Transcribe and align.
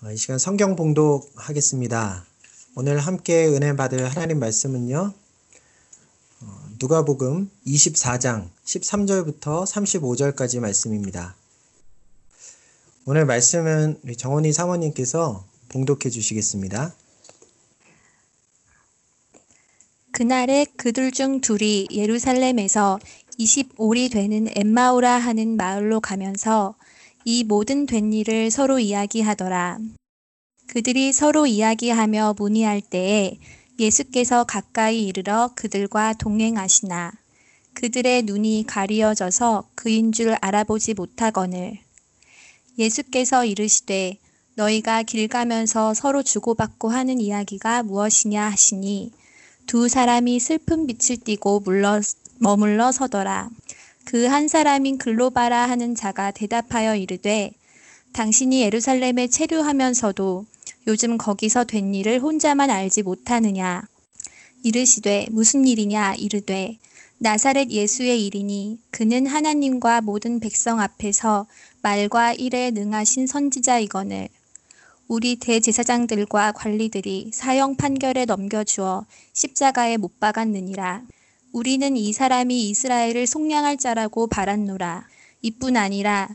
어, 0.00 0.12
이 0.12 0.16
시간 0.16 0.38
성경 0.38 0.76
봉독하겠습니다. 0.76 2.24
오늘 2.76 3.00
함께 3.00 3.48
은혜 3.48 3.74
받을 3.74 4.08
하나님 4.08 4.38
말씀은요. 4.38 5.12
어, 6.40 6.46
누가복음 6.78 7.50
24장 7.66 8.48
13절부터 8.64 9.66
35절까지 9.66 10.60
말씀입니다. 10.60 11.34
오늘 13.06 13.26
말씀은 13.26 14.00
정원희 14.16 14.52
사모님께서 14.52 15.44
봉독해 15.70 16.10
주시겠습니다. 16.10 16.94
그날에 20.12 20.64
그들 20.76 21.10
중 21.10 21.40
둘이 21.40 21.88
예루살렘에서 21.90 23.00
25리 23.40 24.12
되는 24.12 24.46
엠마오라 24.54 25.18
하는 25.18 25.56
마을로 25.56 26.00
가면서 26.00 26.76
이 27.30 27.44
모든 27.44 27.84
된 27.84 28.14
일을 28.14 28.50
서로 28.50 28.78
이야기하더라. 28.78 29.80
그들이 30.66 31.12
서로 31.12 31.46
이야기하며 31.46 32.36
문의할 32.38 32.80
때에 32.80 33.36
예수께서 33.78 34.44
가까이 34.44 35.06
이르러 35.06 35.50
그들과 35.54 36.14
동행하시나 36.14 37.12
그들의 37.74 38.22
눈이 38.22 38.64
가리어져서 38.66 39.68
그인 39.74 40.10
줄 40.12 40.36
알아보지 40.40 40.94
못하거늘 40.94 41.78
예수께서 42.78 43.44
이르시되 43.44 44.16
너희가 44.54 45.02
길 45.02 45.28
가면서 45.28 45.92
서로 45.92 46.22
주고받고 46.22 46.88
하는 46.88 47.20
이야기가 47.20 47.82
무엇이냐 47.82 48.42
하시니 48.44 49.12
두 49.66 49.86
사람이 49.86 50.40
슬픈 50.40 50.86
빛을 50.86 51.18
띠고 51.24 51.60
물러 51.60 52.00
머물러 52.38 52.90
서더라. 52.90 53.50
그 54.08 54.26
한 54.26 54.48
사람인 54.48 54.96
글로바라 54.96 55.68
하는 55.68 55.94
자가 55.94 56.30
대답하여 56.30 56.96
이르되 56.96 57.52
당신이 58.14 58.62
예루살렘에 58.62 59.26
체류하면서도 59.26 60.46
요즘 60.86 61.18
거기서 61.18 61.64
된 61.64 61.94
일을 61.94 62.22
혼자만 62.22 62.70
알지 62.70 63.02
못하느냐. 63.02 63.86
이르시되 64.62 65.26
무슨 65.30 65.66
일이냐 65.66 66.14
이르되 66.14 66.78
나사렛 67.18 67.70
예수의 67.70 68.24
일이니 68.24 68.78
그는 68.90 69.26
하나님과 69.26 70.00
모든 70.00 70.40
백성 70.40 70.80
앞에서 70.80 71.46
말과 71.82 72.32
일에 72.32 72.70
능하신 72.70 73.26
선지자이거늘 73.26 74.30
우리 75.06 75.36
대제사장들과 75.36 76.52
관리들이 76.52 77.32
사형 77.34 77.76
판결에 77.76 78.24
넘겨주어 78.24 79.04
십자가에 79.34 79.98
못 79.98 80.18
박았느니라. 80.18 81.02
우리는 81.52 81.96
이 81.96 82.12
사람이 82.12 82.68
이스라엘을 82.68 83.26
속량할 83.26 83.78
자라고 83.78 84.26
바랐노라. 84.26 85.06
이뿐 85.42 85.76
아니라 85.76 86.28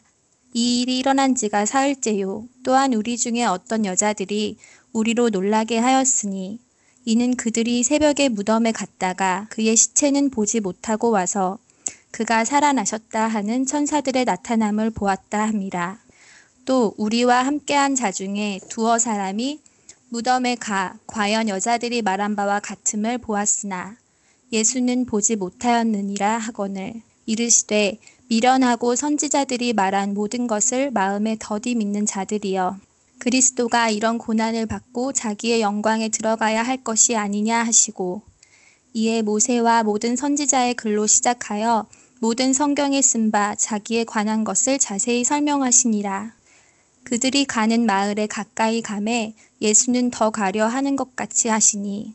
이 0.54 0.82
일이 0.82 0.98
일어난 0.98 1.36
지가 1.36 1.66
사흘째요. 1.66 2.48
또한 2.64 2.94
우리 2.94 3.18
중에 3.18 3.44
어떤 3.44 3.86
여자들이 3.86 4.58
우리로 4.92 5.30
놀라게 5.30 5.78
하였으니 5.78 6.60
이는 7.06 7.36
그들이 7.36 7.84
새벽에 7.84 8.30
무덤에 8.30 8.72
갔다가 8.72 9.48
그의 9.50 9.76
시체는 9.76 10.30
보지 10.30 10.62
못하고 10.62 11.12
와서 11.12 11.60
그가 12.12 12.46
살아나셨다 12.46 13.28
하는 13.28 13.66
천사들의 13.66 14.26
나타남을 14.26 14.92
보았다 14.92 15.48
함이라. 15.48 16.00
또 16.66 16.94
우리와 16.98 17.46
함께한 17.46 17.96
자 17.96 18.12
중에 18.12 18.60
두어 18.70 18.98
사람이 19.00 19.60
무덤에 20.10 20.56
가 20.56 20.96
과연 21.08 21.50
여자들이 21.50 22.02
말한 22.04 22.36
바와 22.36 22.60
같음을 22.60 23.18
보았으나 23.18 23.98
예수는 24.54 25.06
보지 25.08 25.36
못하였느니라 25.36 26.38
하거늘 26.38 26.94
이르시되 27.26 27.98
미련하고 28.30 28.96
선지자들이 28.96 29.74
말한 29.74 30.14
모든 30.14 30.46
것을 30.46 30.92
마음에 30.92 31.36
더디 31.40 31.74
믿는 31.74 32.06
자들이여 32.06 32.78
그리스도가 33.18 33.90
이런 33.90 34.20
고난을 34.20 34.68
받고 34.68 35.14
자기의 35.14 35.62
영광에 35.62 36.10
들어가야 36.10 36.62
할 36.62 36.84
것이 36.84 37.16
아니냐 37.16 37.64
하시고 37.64 38.22
이에 38.94 39.24
모세와 39.24 39.82
모든 39.82 40.16
선지자의 40.16 40.76
글로 40.76 41.08
시작하여 41.08 41.88
모든 42.20 42.54
성경에 42.54 43.02
쓴 43.02 43.32
바 43.32 43.56
자기에 43.56 44.04
관한 44.04 44.44
것을 44.44 44.78
자세히 44.78 45.24
설명하시니라. 45.24 46.32
그들이 47.04 47.46
가는 47.46 47.86
마을에 47.88 48.28
가까이 48.28 48.82
감에 48.84 49.34
예수는 49.62 50.12
더 50.12 50.30
가려 50.30 50.68
하는 50.68 50.96
것 50.96 51.16
같이 51.16 51.48
하시니 51.48 52.14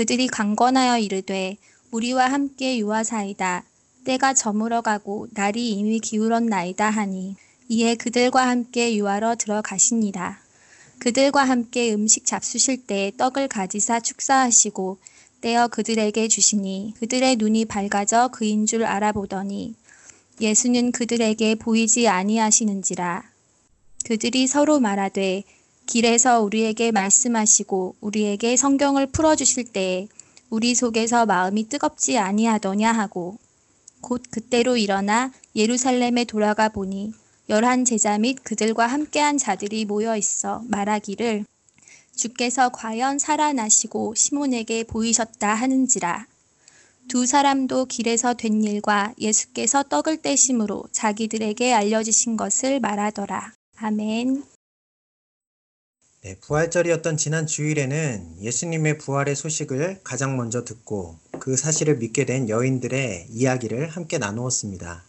그들이 0.00 0.28
강권하여 0.28 0.98
이르되 0.98 1.58
우리와 1.90 2.32
함께 2.32 2.78
유하사이다. 2.78 3.64
때가 4.06 4.32
저물어가고 4.32 5.28
날이 5.32 5.72
이미 5.72 6.00
기울었나이다 6.00 6.88
하니 6.88 7.36
이에 7.68 7.96
그들과 7.96 8.48
함께 8.48 8.96
유하러 8.96 9.36
들어가시니라. 9.36 10.38
그들과 11.00 11.44
함께 11.44 11.92
음식 11.92 12.24
잡수실 12.24 12.86
때 12.86 13.12
떡을 13.18 13.48
가지사 13.48 14.00
축사하시고 14.00 14.96
떼어 15.42 15.68
그들에게 15.68 16.28
주시니 16.28 16.94
그들의 16.98 17.36
눈이 17.36 17.66
밝아져 17.66 18.28
그인 18.28 18.64
줄 18.64 18.86
알아보더니 18.86 19.74
예수는 20.40 20.92
그들에게 20.92 21.56
보이지 21.56 22.08
아니하시는지라. 22.08 23.22
그들이 24.06 24.46
서로 24.46 24.80
말하되 24.80 25.44
길에서 25.90 26.40
우리에게 26.40 26.92
말씀하시고 26.92 27.96
우리에게 28.00 28.56
성경을 28.56 29.08
풀어 29.08 29.34
주실 29.34 29.64
때에 29.64 30.06
우리 30.48 30.76
속에서 30.76 31.26
마음이 31.26 31.68
뜨겁지 31.68 32.16
아니하더냐 32.16 32.92
하고 32.92 33.38
곧 34.00 34.22
그때로 34.30 34.76
일어나 34.76 35.32
예루살렘에 35.56 36.26
돌아가 36.26 36.68
보니 36.68 37.12
열한 37.48 37.84
제자 37.84 38.18
및 38.18 38.38
그들과 38.44 38.86
함께한 38.86 39.36
자들이 39.36 39.84
모여 39.84 40.16
있어 40.16 40.62
말하기를 40.68 41.44
주께서 42.14 42.68
과연 42.68 43.18
살아나시고 43.18 44.14
시몬에게 44.14 44.84
보이셨다 44.84 45.52
하는지라. 45.54 46.28
두 47.08 47.26
사람도 47.26 47.86
길에서 47.86 48.34
된 48.34 48.62
일과 48.62 49.12
예수께서 49.18 49.82
떡을 49.82 50.22
떼심으로 50.22 50.84
자기들에게 50.92 51.72
알려주신 51.72 52.36
것을 52.36 52.78
말하더라. 52.78 53.52
아멘. 53.78 54.49
네, 56.22 56.36
부활절이었던 56.38 57.16
지난 57.16 57.46
주일에는 57.46 58.42
예수님의 58.42 58.98
부활의 58.98 59.34
소식을 59.34 60.00
가장 60.04 60.36
먼저 60.36 60.66
듣고 60.66 61.18
그 61.38 61.56
사실을 61.56 61.96
믿게 61.96 62.26
된 62.26 62.50
여인들의 62.50 63.28
이야기를 63.30 63.88
함께 63.88 64.18
나누었습니다. 64.18 65.02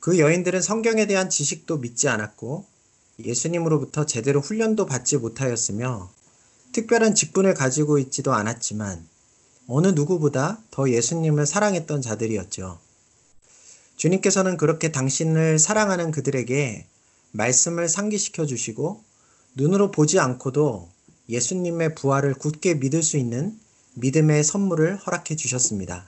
그 0.00 0.18
여인들은 0.18 0.60
성경에 0.60 1.06
대한 1.06 1.30
지식도 1.30 1.78
믿지 1.78 2.08
않았고 2.08 2.66
예수님으로부터 3.24 4.04
제대로 4.04 4.40
훈련도 4.40 4.86
받지 4.86 5.16
못하였으며 5.16 6.10
특별한 6.72 7.14
직분을 7.14 7.54
가지고 7.54 7.98
있지도 8.00 8.32
않았지만 8.32 9.06
어느 9.68 9.86
누구보다 9.86 10.58
더 10.72 10.90
예수님을 10.90 11.46
사랑했던 11.46 12.02
자들이었죠. 12.02 12.80
주님께서는 13.94 14.56
그렇게 14.56 14.90
당신을 14.90 15.60
사랑하는 15.60 16.10
그들에게 16.10 16.84
말씀을 17.30 17.88
상기시켜 17.88 18.44
주시고 18.46 19.11
눈으로 19.54 19.90
보지 19.90 20.18
않고도 20.18 20.90
예수님의 21.28 21.94
부활을 21.94 22.34
굳게 22.34 22.74
믿을 22.74 23.02
수 23.02 23.16
있는 23.16 23.58
믿음의 23.94 24.44
선물을 24.44 24.96
허락해 24.96 25.36
주셨습니다. 25.36 26.06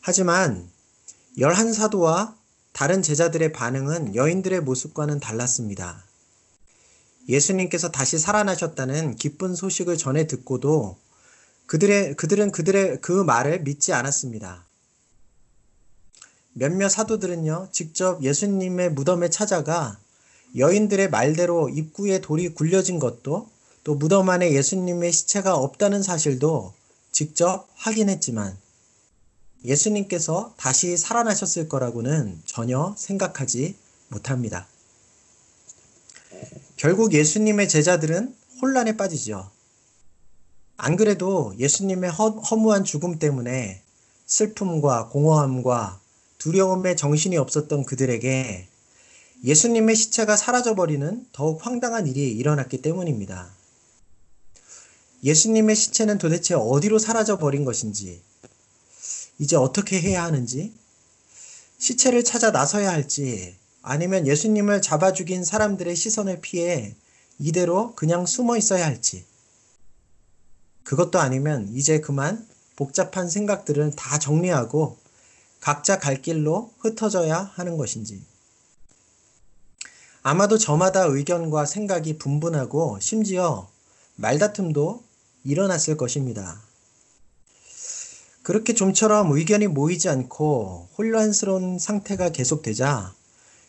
하지만 0.00 0.68
열한 1.38 1.72
사도와 1.72 2.36
다른 2.72 3.02
제자들의 3.02 3.52
반응은 3.52 4.14
여인들의 4.14 4.60
모습과는 4.60 5.18
달랐습니다. 5.18 6.04
예수님께서 7.28 7.90
다시 7.90 8.18
살아나셨다는 8.18 9.16
기쁜 9.16 9.54
소식을 9.54 9.96
전해 9.96 10.26
듣고도 10.26 10.98
그들의, 11.66 12.14
그들은 12.14 12.52
그들의 12.52 13.00
그 13.00 13.12
말을 13.12 13.62
믿지 13.62 13.92
않았습니다. 13.92 14.64
몇몇 16.52 16.88
사도들은요, 16.88 17.70
직접 17.72 18.22
예수님의 18.22 18.92
무덤에 18.92 19.28
찾아가 19.28 19.98
여인들의 20.56 21.10
말대로 21.10 21.68
입구에 21.68 22.20
돌이 22.20 22.54
굴려진 22.54 22.98
것도 22.98 23.48
또 23.84 23.94
무덤 23.94 24.30
안에 24.30 24.52
예수님의 24.52 25.12
시체가 25.12 25.54
없다는 25.56 26.02
사실도 26.02 26.72
직접 27.12 27.68
확인했지만 27.74 28.56
예수님께서 29.64 30.54
다시 30.56 30.96
살아나셨을 30.96 31.68
거라고는 31.68 32.40
전혀 32.46 32.94
생각하지 32.96 33.76
못합니다. 34.08 34.66
결국 36.76 37.12
예수님의 37.12 37.68
제자들은 37.68 38.34
혼란에 38.62 38.96
빠지죠. 38.96 39.50
안 40.76 40.96
그래도 40.96 41.54
예수님의 41.58 42.10
허무한 42.10 42.84
죽음 42.84 43.18
때문에 43.18 43.82
슬픔과 44.26 45.08
공허함과 45.08 46.00
두려움에 46.38 46.96
정신이 46.96 47.36
없었던 47.36 47.84
그들에게 47.84 48.68
예수님의 49.44 49.96
시체가 49.96 50.36
사라져버리는 50.36 51.26
더욱 51.32 51.64
황당한 51.64 52.06
일이 52.06 52.30
일어났기 52.30 52.82
때문입니다. 52.82 53.54
예수님의 55.22 55.76
시체는 55.76 56.18
도대체 56.18 56.54
어디로 56.54 56.98
사라져버린 56.98 57.64
것인지, 57.64 58.22
이제 59.38 59.56
어떻게 59.56 60.00
해야 60.00 60.24
하는지, 60.24 60.72
시체를 61.78 62.24
찾아 62.24 62.50
나서야 62.50 62.90
할지 62.90 63.54
아니면 63.82 64.26
예수님을 64.26 64.82
잡아 64.82 65.12
죽인 65.12 65.44
사람들의 65.44 65.94
시선을 65.94 66.40
피해 66.40 66.94
이대로 67.38 67.94
그냥 67.94 68.26
숨어 68.26 68.56
있어야 68.56 68.86
할지. 68.86 69.24
그것도 70.84 71.18
아니면 71.18 71.68
이제 71.74 72.00
그만 72.00 72.46
복잡한 72.76 73.28
생각들을 73.28 73.92
다 73.94 74.18
정리하고 74.18 74.98
각자 75.60 75.98
갈 75.98 76.22
길로 76.22 76.72
흩어져야 76.78 77.52
하는 77.54 77.76
것인지. 77.76 78.22
아마도 80.28 80.58
저마다 80.58 81.04
의견과 81.04 81.66
생각이 81.66 82.18
분분하고 82.18 82.98
심지어 82.98 83.68
말다툼도 84.16 85.04
일어났을 85.44 85.96
것입니다. 85.96 86.60
그렇게 88.42 88.74
좀처럼 88.74 89.30
의견이 89.30 89.68
모이지 89.68 90.08
않고 90.08 90.88
혼란스러운 90.98 91.78
상태가 91.78 92.30
계속되자 92.30 93.14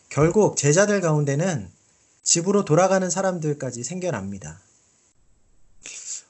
결국 0.08 0.56
제자들 0.56 1.00
가운데는 1.00 1.70
집으로 2.24 2.64
돌아가는 2.64 3.08
사람들까지 3.08 3.84
생겨납니다. 3.84 4.60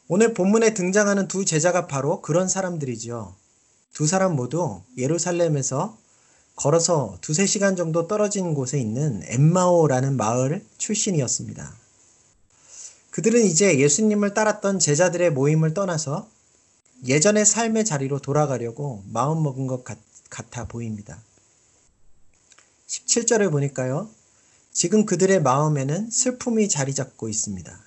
오늘 0.09 0.35
본문에 0.35 0.75
등장하는 0.75 1.27
두 1.29 1.47
제자가 1.47 1.87
바로 1.87 2.21
그런 2.21 2.49
사람들이지요. 2.49 3.35
두 3.95 4.07
사람 4.07 4.37
모두 4.37 4.83
예루살렘에서 4.99 5.97
걸어서 6.59 7.17
두세 7.21 7.47
시간 7.47 7.77
정도 7.77 8.09
떨어진 8.09 8.53
곳에 8.53 8.81
있는 8.81 9.23
엠마오라는 9.27 10.17
마을 10.17 10.65
출신이었습니다. 10.77 11.73
그들은 13.11 13.45
이제 13.45 13.79
예수님을 13.79 14.35
따랐던 14.35 14.81
제자들의 14.81 15.31
모임을 15.31 15.73
떠나서 15.73 16.29
예전의 17.07 17.47
삶의 17.47 17.85
자리로 17.85 18.19
돌아가려고 18.19 19.05
마음먹은 19.13 19.69
것 19.69 19.85
같, 19.85 19.99
아 20.57 20.65
보입니다. 20.67 21.23
17절을 22.89 23.53
보니까요. 23.53 24.11
지금 24.73 25.07
그들의 25.07 25.41
마음에는 25.43 26.11
슬픔이 26.11 26.69
자리 26.69 26.93
잡고 26.93 27.29
있습니다. 27.29 27.81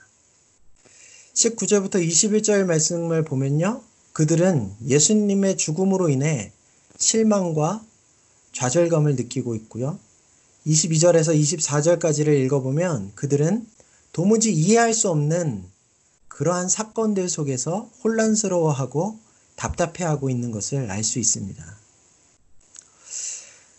19절부터 1.34 1.96
21절 1.96 2.66
말씀을 2.66 3.26
보면요. 3.26 3.82
그들은 4.14 4.74
예수님의 4.86 5.58
죽음으로 5.58 6.08
인해 6.10 6.54
실망과 6.98 7.84
좌절감을 8.54 9.16
느끼고 9.16 9.56
있고요. 9.56 10.00
22절에서 10.68 11.38
24절까지를 11.40 12.40
읽어보면 12.46 13.14
그들은 13.16 13.66
도무지 14.14 14.54
이해할 14.54 14.94
수 14.94 15.10
없는 15.10 15.66
그러한 16.28 16.70
사건들 16.70 17.30
속에서 17.30 17.90
혼란스러워하고 18.04 19.20
답답해하고 19.56 20.30
있는 20.30 20.52
것을 20.52 20.90
알 20.90 21.04
수 21.04 21.20
있습니다. 21.20 21.82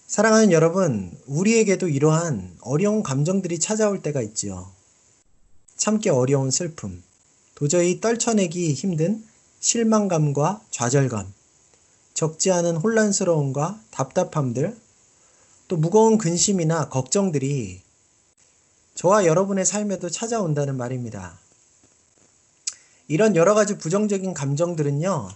사랑하는 0.07 0.53
여러분, 0.53 1.11
우리에게도 1.27 1.89
이러한 1.89 2.57
어려운 2.61 3.03
감정들이 3.03 3.59
찾아올 3.59 4.03
때가 4.03 4.21
있지요. 4.21 4.71
참기 5.77 6.11
어려운 6.11 6.51
슬픔, 6.51 7.03
도저히 7.55 8.01
떨쳐내기 8.01 8.75
힘든 8.75 9.25
실망감과 9.61 10.61
좌절감, 10.71 11.33
적지 12.15 12.53
않은 12.53 12.77
혼란스러움과 12.77 13.81
답답함들, 13.91 14.77
또 15.69 15.77
무거운 15.77 16.19
근심이나 16.19 16.89
걱정들이 16.89 17.81
저와 18.95 19.25
여러분의 19.25 19.65
삶에도 19.65 20.11
찾아온다는 20.11 20.77
말입니다. 20.77 21.39
이런 23.09 23.37
여러 23.37 23.55
가지 23.55 23.79
부정적인 23.79 24.35
감정들은요, 24.35 25.31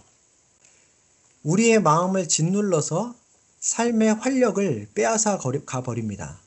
우리의 1.42 1.80
마음을 1.80 2.28
짓눌러서 2.28 3.14
삶의 3.60 4.14
활력을 4.14 4.88
빼앗아 4.94 5.38
가버립니다. 5.64 6.38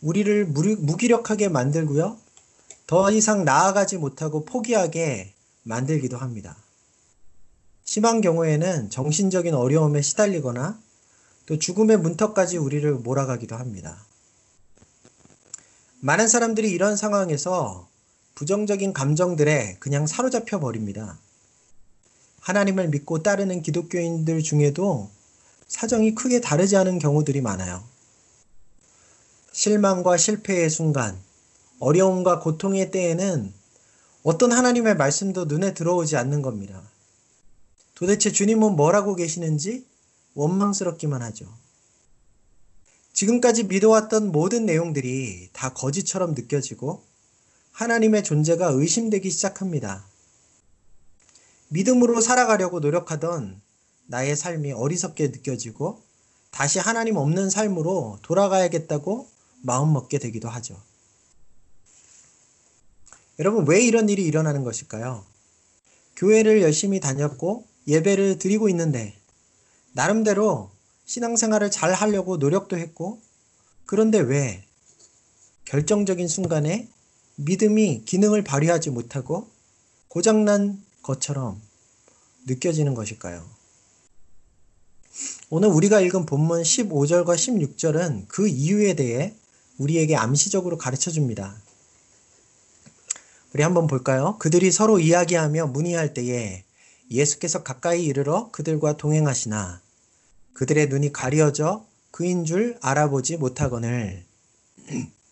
우리를 0.00 0.46
무기력하게 0.46 1.48
만들고요. 1.48 2.16
더 2.86 3.10
이상 3.10 3.44
나아가지 3.44 3.98
못하고 3.98 4.44
포기하게 4.44 5.32
만들기도 5.62 6.16
합니다. 6.16 6.56
심한 7.84 8.20
경우에는 8.20 8.90
정신적인 8.90 9.54
어려움에 9.54 10.02
시달리거나 10.02 10.78
또 11.46 11.58
죽음의 11.58 11.98
문턱까지 11.98 12.56
우리를 12.56 12.90
몰아가기도 12.94 13.56
합니다. 13.56 14.04
많은 16.00 16.28
사람들이 16.28 16.70
이런 16.70 16.96
상황에서 16.96 17.88
부정적인 18.34 18.92
감정들에 18.92 19.76
그냥 19.78 20.06
사로잡혀 20.06 20.58
버립니다. 20.58 21.18
하나님을 22.40 22.88
믿고 22.88 23.22
따르는 23.22 23.62
기독교인들 23.62 24.42
중에도 24.42 25.10
사정이 25.68 26.14
크게 26.14 26.40
다르지 26.40 26.76
않은 26.76 26.98
경우들이 26.98 27.40
많아요. 27.40 27.82
실망과 29.52 30.16
실패의 30.16 30.70
순간, 30.70 31.18
어려움과 31.78 32.40
고통의 32.40 32.90
때에는 32.90 33.52
어떤 34.22 34.52
하나님의 34.52 34.96
말씀도 34.96 35.44
눈에 35.44 35.74
들어오지 35.74 36.16
않는 36.16 36.42
겁니다. 36.42 36.82
도대체 37.94 38.32
주님은 38.32 38.76
뭐라고 38.76 39.14
계시는지 39.14 39.86
원망스럽기만 40.34 41.22
하죠. 41.22 41.46
지금까지 43.12 43.64
믿어왔던 43.64 44.32
모든 44.32 44.64
내용들이 44.64 45.50
다 45.52 45.72
거짓처럼 45.72 46.34
느껴지고 46.34 47.04
하나님의 47.72 48.24
존재가 48.24 48.68
의심되기 48.68 49.30
시작합니다. 49.30 50.04
믿음으로 51.68 52.20
살아가려고 52.20 52.80
노력하던 52.80 53.60
나의 54.06 54.36
삶이 54.36 54.72
어리석게 54.72 55.28
느껴지고 55.28 56.02
다시 56.50 56.78
하나님 56.78 57.16
없는 57.16 57.48
삶으로 57.48 58.18
돌아가야겠다고 58.22 59.28
마음먹게 59.62 60.18
되기도 60.18 60.48
하죠. 60.50 60.80
여러분, 63.38 63.66
왜 63.66 63.80
이런 63.80 64.08
일이 64.10 64.24
일어나는 64.24 64.64
것일까요? 64.64 65.24
교회를 66.16 66.60
열심히 66.60 67.00
다녔고 67.00 67.66
예배를 67.86 68.38
드리고 68.38 68.68
있는데 68.68 69.14
나름대로 69.92 70.70
신앙생활을 71.06 71.70
잘 71.70 71.92
하려고 71.92 72.36
노력도 72.36 72.76
했고 72.76 73.20
그런데 73.86 74.18
왜 74.18 74.64
결정적인 75.64 76.28
순간에 76.28 76.88
믿음이 77.36 78.04
기능을 78.04 78.44
발휘하지 78.44 78.90
못하고 78.90 79.48
고장난 80.08 80.82
것처럼 81.02 81.60
느껴지는 82.46 82.94
것일까요? 82.94 83.44
오늘 85.50 85.68
우리가 85.68 86.00
읽은 86.00 86.26
본문 86.26 86.62
15절과 86.62 87.34
16절은 87.34 88.28
그 88.28 88.48
이유에 88.48 88.94
대해 88.94 89.34
우리에게 89.78 90.16
암시적으로 90.16 90.78
가르쳐 90.78 91.10
줍니다. 91.10 91.54
우리 93.52 93.62
한번 93.62 93.86
볼까요? 93.86 94.36
그들이 94.38 94.70
서로 94.72 94.98
이야기하며 94.98 95.66
문의할 95.68 96.14
때에 96.14 96.64
예수께서 97.10 97.62
가까이 97.62 98.04
이르러 98.04 98.50
그들과 98.52 98.96
동행하시나 98.96 99.80
그들의 100.54 100.88
눈이 100.88 101.12
가려져 101.12 101.86
그인 102.10 102.44
줄 102.44 102.78
알아보지 102.80 103.36
못하거늘 103.36 104.24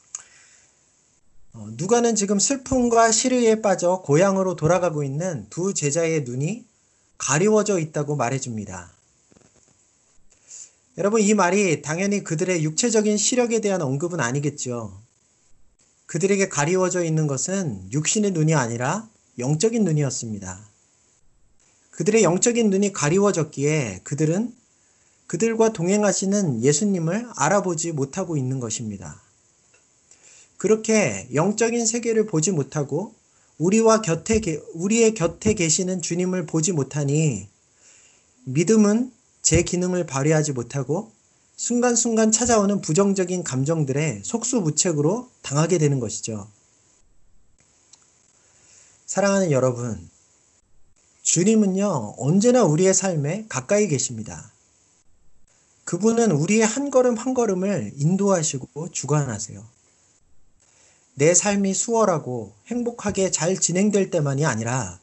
어, 1.52 1.68
누가는 1.72 2.14
지금 2.14 2.38
슬픔과 2.38 3.10
시르에 3.10 3.60
빠져 3.60 4.02
고향으로 4.02 4.54
돌아가고 4.54 5.02
있는 5.02 5.46
두 5.50 5.74
제자의 5.74 6.22
눈이 6.22 6.64
가리워져 7.18 7.78
있다고 7.78 8.16
말해줍니다. 8.16 8.92
여러분, 10.98 11.20
이 11.20 11.34
말이 11.34 11.82
당연히 11.82 12.22
그들의 12.22 12.62
육체적인 12.62 13.16
시력에 13.16 13.60
대한 13.60 13.82
언급은 13.82 14.20
아니겠죠. 14.20 14.96
그들에게 16.06 16.48
가리워져 16.48 17.04
있는 17.04 17.26
것은 17.26 17.92
육신의 17.92 18.30
눈이 18.32 18.54
아니라 18.54 19.08
영적인 19.38 19.84
눈이었습니다. 19.84 20.69
그들의 22.00 22.22
영적인 22.22 22.70
눈이 22.70 22.94
가리워졌기에 22.94 24.00
그들은 24.04 24.54
그들과 25.26 25.74
동행하시는 25.74 26.62
예수님을 26.62 27.28
알아보지 27.36 27.92
못하고 27.92 28.38
있는 28.38 28.58
것입니다. 28.58 29.20
그렇게 30.56 31.28
영적인 31.34 31.84
세계를 31.84 32.24
보지 32.24 32.52
못하고 32.52 33.12
우리와 33.58 34.00
곁에 34.00 34.40
우리의 34.72 35.12
곁에 35.12 35.52
계시는 35.52 36.00
주님을 36.00 36.46
보지 36.46 36.72
못하니 36.72 37.46
믿음은 38.44 39.12
제 39.42 39.62
기능을 39.62 40.06
발휘하지 40.06 40.52
못하고 40.52 41.12
순간순간 41.56 42.32
찾아오는 42.32 42.80
부정적인 42.80 43.44
감정들에 43.44 44.22
속수무책으로 44.24 45.28
당하게 45.42 45.76
되는 45.76 46.00
것이죠. 46.00 46.48
사랑하는 49.04 49.50
여러분, 49.50 50.09
주님은요, 51.30 52.16
언제나 52.18 52.64
우리의 52.64 52.92
삶에 52.92 53.46
가까이 53.48 53.86
계십니다. 53.86 54.50
그분은 55.84 56.32
우리의 56.32 56.66
한 56.66 56.90
걸음 56.90 57.14
한 57.16 57.34
걸음을 57.34 57.92
인도하시고 57.94 58.90
주관하세요. 58.90 59.64
내 61.14 61.32
삶이 61.32 61.72
수월하고 61.72 62.52
행복하게 62.66 63.30
잘 63.30 63.56
진행될 63.56 64.10
때만이 64.10 64.44
아니라 64.44 64.98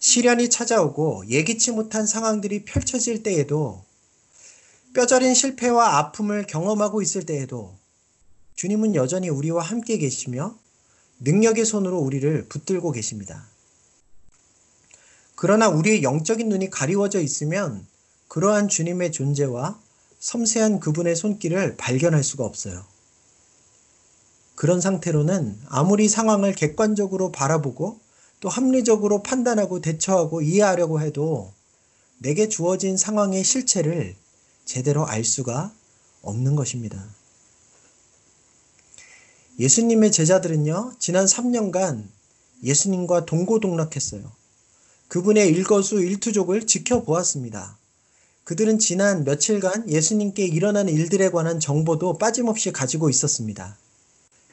시련이 0.00 0.50
찾아오고 0.50 1.28
예기치 1.28 1.70
못한 1.70 2.04
상황들이 2.04 2.64
펼쳐질 2.64 3.22
때에도 3.22 3.84
뼈저린 4.92 5.34
실패와 5.34 5.98
아픔을 5.98 6.48
경험하고 6.48 7.00
있을 7.00 7.26
때에도 7.26 7.76
주님은 8.56 8.96
여전히 8.96 9.28
우리와 9.28 9.62
함께 9.62 9.98
계시며 9.98 10.58
능력의 11.20 11.64
손으로 11.64 12.00
우리를 12.00 12.48
붙들고 12.48 12.90
계십니다. 12.90 13.53
그러나 15.44 15.68
우리의 15.68 16.02
영적인 16.02 16.48
눈이 16.48 16.70
가리워져 16.70 17.20
있으면 17.20 17.86
그러한 18.28 18.68
주님의 18.68 19.12
존재와 19.12 19.78
섬세한 20.18 20.80
그분의 20.80 21.16
손길을 21.16 21.76
발견할 21.76 22.24
수가 22.24 22.46
없어요. 22.46 22.82
그런 24.54 24.80
상태로는 24.80 25.60
아무리 25.68 26.08
상황을 26.08 26.54
객관적으로 26.54 27.30
바라보고 27.30 28.00
또 28.40 28.48
합리적으로 28.48 29.22
판단하고 29.22 29.82
대처하고 29.82 30.40
이해하려고 30.40 31.02
해도 31.02 31.52
내게 32.16 32.48
주어진 32.48 32.96
상황의 32.96 33.44
실체를 33.44 34.16
제대로 34.64 35.06
알 35.06 35.24
수가 35.24 35.74
없는 36.22 36.56
것입니다. 36.56 37.04
예수님의 39.58 40.10
제자들은요, 40.10 40.94
지난 40.98 41.26
3년간 41.26 42.06
예수님과 42.62 43.26
동고동락했어요. 43.26 44.43
그분의 45.14 45.48
일거수 45.50 46.00
일투족을 46.00 46.66
지켜보았습니다. 46.66 47.78
그들은 48.42 48.80
지난 48.80 49.22
며칠간 49.22 49.88
예수님께 49.88 50.44
일어난 50.44 50.88
일들에 50.88 51.30
관한 51.30 51.60
정보도 51.60 52.18
빠짐없이 52.18 52.72
가지고 52.72 53.08
있었습니다. 53.10 53.76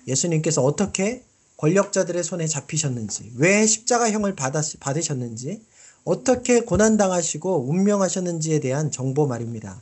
예수님께서 0.07 0.61
어떻게 0.61 1.23
권력자들의 1.57 2.23
손에 2.23 2.45
잡히셨는지, 2.45 3.31
왜 3.37 3.65
십자가형을 3.65 4.35
받으셨는지, 4.35 5.63
어떻게 6.03 6.61
고난당하시고 6.61 7.67
운명하셨는지에 7.67 8.59
대한 8.59 8.91
정보 8.91 9.25
말입니다. 9.25 9.81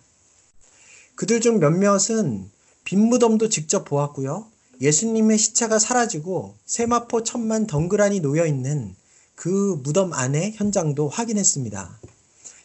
그들 1.16 1.42
중 1.42 1.60
몇몇은 1.60 2.50
빈무덤도 2.86 3.50
직접 3.50 3.84
보았고요. 3.84 4.48
예수님의 4.80 5.40
시체가 5.40 5.78
사라지고 5.78 6.56
세마포 6.66 7.24
천만 7.24 7.68
덩그라니 7.68 8.22
놓여 8.22 8.46
있는 8.46 8.96
그 9.40 9.80
무덤 9.84 10.12
안의 10.12 10.56
현장도 10.58 11.08
확인했습니다. 11.08 11.98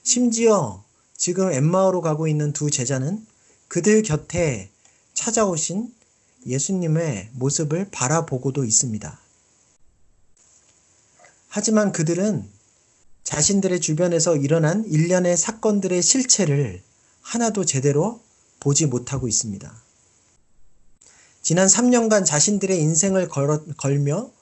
심지어 0.02 0.83
지금 1.16 1.52
엠마오로 1.52 2.00
가고 2.00 2.26
있는 2.26 2.52
두 2.52 2.69
제자는 2.69 3.25
그들 3.69 4.02
곁에 4.02 4.71
찾아오신 5.12 5.95
예수님의 6.45 7.31
모습을 7.35 7.90
바라보고도 7.93 8.64
있습니다. 8.64 9.21
하지만 11.49 11.93
그들은 11.93 12.45
자신들의 13.23 13.81
주변에서 13.81 14.35
일어난 14.37 14.85
일련의 14.85 15.37
사건들의 15.37 16.02
실체를 16.02 16.83
하나도 17.23 17.64
제대로 17.64 18.21
보지 18.59 18.87
못하고 18.87 19.28
있습니다. 19.28 19.73
지난 21.40 21.69
3년간 21.69 22.26
자신들의 22.26 22.81
인생을 22.81 23.28
걸며 23.28 24.34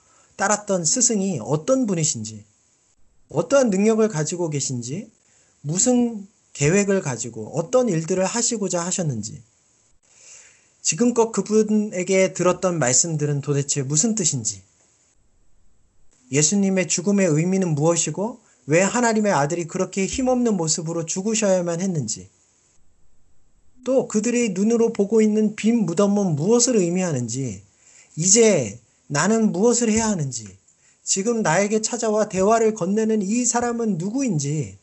따랐던 0.43 0.85
스승이 0.85 1.39
어떤 1.41 1.87
분이신지, 1.87 2.45
어떠한 3.29 3.71
능력을 3.71 4.07
가지고 4.09 4.51
계신지, 4.51 5.09
무슨 5.61 6.27
계획을 6.53 7.01
가지고 7.01 7.57
어떤 7.57 7.89
일들을 7.89 8.25
하시고자 8.25 8.85
하셨는지, 8.85 9.41
지금껏 10.81 11.31
그분에게 11.31 12.33
들었던 12.33 12.77
말씀들은 12.81 13.41
도대체 13.41 13.83
무슨 13.83 14.17
뜻인지, 14.17 14.63
예수님의 16.33 16.89
죽음의 16.89 17.29
의미는 17.29 17.77
무엇이고, 17.77 18.41
왜 18.67 18.81
하나님의 18.81 19.31
아들이 19.33 19.69
그렇게 19.69 20.07
힘없는 20.07 20.57
모습으로 20.57 21.07
죽으셔야만 21.07 21.81
했는지, 21.81 22.29
또 23.85 24.09
그들의 24.09 24.51
눈으로 24.55 24.93
보고 24.93 25.23
있는 25.23 25.55
빈 25.55 25.87
무덤은 25.87 26.35
무엇을 26.35 26.75
의미하는지, 26.79 27.63
이제 28.17 28.81
나는 29.13 29.53
무엇을 29.53 29.93
해야 29.93 30.09
하는지, 30.09 30.57
지금 31.05 31.43
나에게 31.43 31.83
찾아와 31.83 32.31
대화를 32.31 32.73
건네는 32.73 33.21
이 33.21 33.45
사람은 33.45 33.99
누구인지, 33.99 34.79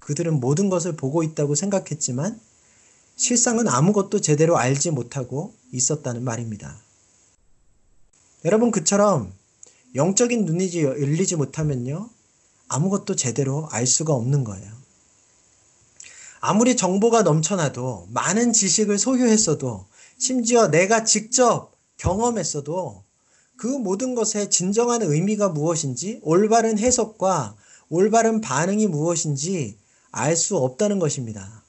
그들은 0.00 0.40
모든 0.40 0.68
것을 0.68 0.96
보고 0.96 1.22
있다고 1.22 1.54
생각했지만 1.54 2.40
실상은 3.14 3.68
아무것도 3.68 4.20
제대로 4.20 4.58
알지 4.58 4.90
못하고 4.90 5.54
있었다는 5.70 6.24
말입니다. 6.24 6.76
여러분, 8.46 8.72
그처럼 8.72 9.32
영적인 9.94 10.44
눈이 10.44 10.82
열리지 10.82 11.36
못하면요, 11.36 12.10
아무것도 12.66 13.14
제대로 13.14 13.68
알 13.70 13.86
수가 13.86 14.12
없는 14.12 14.42
거예요. 14.42 14.72
아무리 16.40 16.76
정보가 16.76 17.22
넘쳐나도 17.22 18.08
많은 18.10 18.52
지식을 18.52 18.98
소유했어도 18.98 19.86
심지어 20.18 20.66
내가 20.66 21.04
직접 21.04 21.71
경험했어도 22.02 23.04
그 23.56 23.68
모든 23.68 24.16
것의 24.16 24.50
진정한 24.50 25.02
의미가 25.02 25.50
무엇인지 25.50 26.20
올바른 26.24 26.76
해석과 26.76 27.56
올바른 27.88 28.40
반응이 28.40 28.88
무엇인지 28.88 29.78
알 30.10 30.36
수 30.36 30.56
없다는 30.56 30.98
것입니다. 30.98 31.62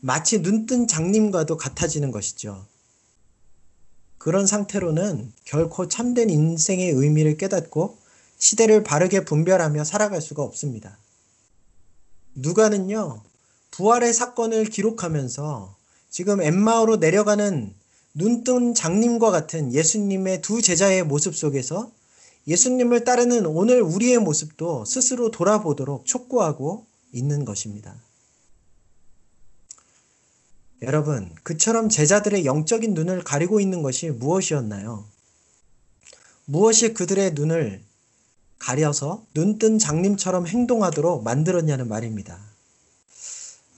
마치 0.00 0.40
눈뜬 0.40 0.86
장님과도 0.86 1.56
같아지는 1.56 2.10
것이죠. 2.10 2.66
그런 4.18 4.46
상태로는 4.46 5.32
결코 5.44 5.88
참된 5.88 6.28
인생의 6.28 6.90
의미를 6.90 7.38
깨닫고 7.38 7.96
시대를 8.38 8.84
바르게 8.84 9.24
분별하며 9.24 9.84
살아갈 9.84 10.20
수가 10.20 10.42
없습니다. 10.42 10.98
누가는요, 12.34 13.22
부활의 13.70 14.12
사건을 14.12 14.66
기록하면서 14.66 15.76
지금 16.10 16.42
엠마오로 16.42 16.96
내려가는 16.96 17.74
눈뜬 18.14 18.74
장님과 18.74 19.30
같은 19.32 19.72
예수님의 19.72 20.40
두 20.40 20.62
제자의 20.62 21.02
모습 21.02 21.34
속에서 21.34 21.90
예수님을 22.46 23.04
따르는 23.04 23.44
오늘 23.46 23.82
우리의 23.82 24.18
모습도 24.18 24.84
스스로 24.84 25.30
돌아보도록 25.30 26.06
촉구하고 26.06 26.86
있는 27.12 27.44
것입니다. 27.44 27.94
여러분, 30.82 31.34
그처럼 31.42 31.88
제자들의 31.88 32.44
영적인 32.44 32.94
눈을 32.94 33.24
가리고 33.24 33.58
있는 33.58 33.82
것이 33.82 34.10
무엇이었나요? 34.10 35.04
무엇이 36.44 36.92
그들의 36.92 37.32
눈을 37.32 37.82
가려서 38.58 39.24
눈뜬 39.34 39.78
장님처럼 39.78 40.46
행동하도록 40.46 41.24
만들었냐는 41.24 41.88
말입니다. 41.88 42.53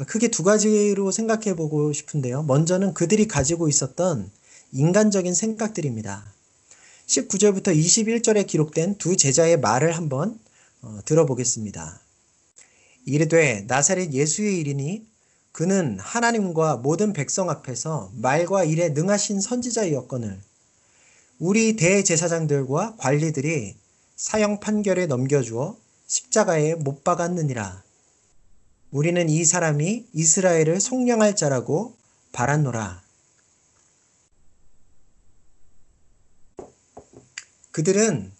크게 0.04 0.28
두 0.28 0.42
가지로 0.42 1.10
생각해 1.10 1.54
보고 1.56 1.92
싶은데요. 1.92 2.42
먼저는 2.42 2.92
그들이 2.92 3.28
가지고 3.28 3.68
있었던 3.68 4.30
인간적인 4.72 5.32
생각들입니다. 5.32 6.24
19절부터 7.06 7.74
21절에 7.74 8.46
기록된 8.46 8.96
두 8.98 9.16
제자의 9.16 9.58
말을 9.60 9.96
한번 9.96 10.38
어, 10.82 10.98
들어보겠습니다. 11.04 12.00
이르되 13.06 13.64
나사렛 13.68 14.12
예수의 14.12 14.58
일이니 14.58 15.06
그는 15.52 15.98
하나님과 15.98 16.76
모든 16.76 17.12
백성 17.12 17.48
앞에서 17.48 18.10
말과 18.16 18.64
일에 18.64 18.90
능하신 18.90 19.40
선지자이었거늘 19.40 20.38
우리 21.38 21.76
대제사장들과 21.76 22.96
관리들이 22.98 23.76
사형 24.16 24.60
판결에 24.60 25.06
넘겨주어 25.06 25.76
십자가에 26.06 26.74
못 26.74 27.04
박았느니라. 27.04 27.85
우리는 28.96 29.28
이 29.28 29.44
사람이 29.44 30.06
이스라엘을 30.14 30.80
속량할 30.80 31.36
자라고 31.36 31.94
바랐노라. 32.32 33.02
그들은 37.72 38.32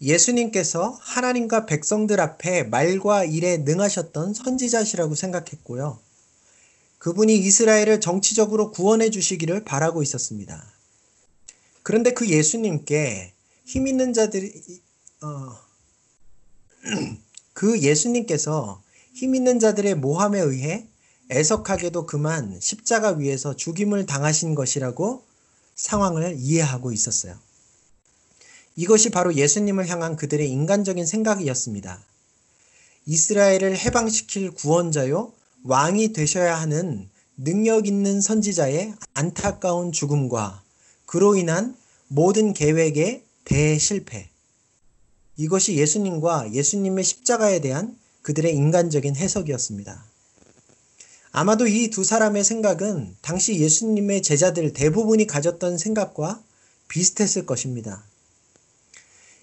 예수님께서 0.00 0.96
하나님과 1.00 1.66
백성들 1.66 2.20
앞에 2.20 2.62
말과 2.62 3.24
일에 3.24 3.56
능하셨던 3.56 4.34
선지자시라고 4.34 5.16
생각했고요. 5.16 5.98
그분이 6.98 7.36
이스라엘을 7.36 8.00
정치적으로 8.00 8.70
구원해 8.70 9.10
주시기를 9.10 9.64
바라고 9.64 10.04
있었습니다. 10.04 10.72
그런데 11.82 12.14
그 12.14 12.28
예수님께 12.28 13.32
힘 13.64 13.88
있는 13.88 14.12
자들이, 14.12 14.52
어, 15.22 15.58
그 17.54 17.80
예수님께서 17.80 18.80
힘 19.12 19.34
있는 19.34 19.58
자들의 19.58 19.96
모함에 19.96 20.40
의해 20.40 20.86
애석하게도 21.30 22.06
그만 22.06 22.58
십자가 22.60 23.10
위에서 23.10 23.54
죽임을 23.54 24.06
당하신 24.06 24.54
것이라고 24.54 25.22
상황을 25.76 26.36
이해하고 26.38 26.92
있었어요. 26.92 27.36
이것이 28.76 29.10
바로 29.10 29.34
예수님을 29.34 29.88
향한 29.88 30.16
그들의 30.16 30.48
인간적인 30.50 31.06
생각이었습니다. 31.06 32.02
이스라엘을 33.06 33.76
해방시킬 33.76 34.52
구원자요, 34.52 35.32
왕이 35.64 36.12
되셔야 36.12 36.58
하는 36.60 37.08
능력 37.36 37.86
있는 37.86 38.20
선지자의 38.20 38.94
안타까운 39.14 39.92
죽음과 39.92 40.62
그로 41.06 41.36
인한 41.36 41.76
모든 42.08 42.52
계획의 42.52 43.24
대실패. 43.44 44.28
이것이 45.36 45.76
예수님과 45.76 46.52
예수님의 46.52 47.04
십자가에 47.04 47.60
대한 47.60 47.98
그들의 48.22 48.54
인간적인 48.54 49.16
해석이었습니다. 49.16 50.04
아마도 51.32 51.66
이 51.66 51.90
두 51.90 52.02
사람의 52.02 52.42
생각은 52.44 53.16
당시 53.22 53.60
예수님의 53.60 54.22
제자들 54.22 54.72
대부분이 54.72 55.26
가졌던 55.26 55.78
생각과 55.78 56.42
비슷했을 56.88 57.46
것입니다. 57.46 58.02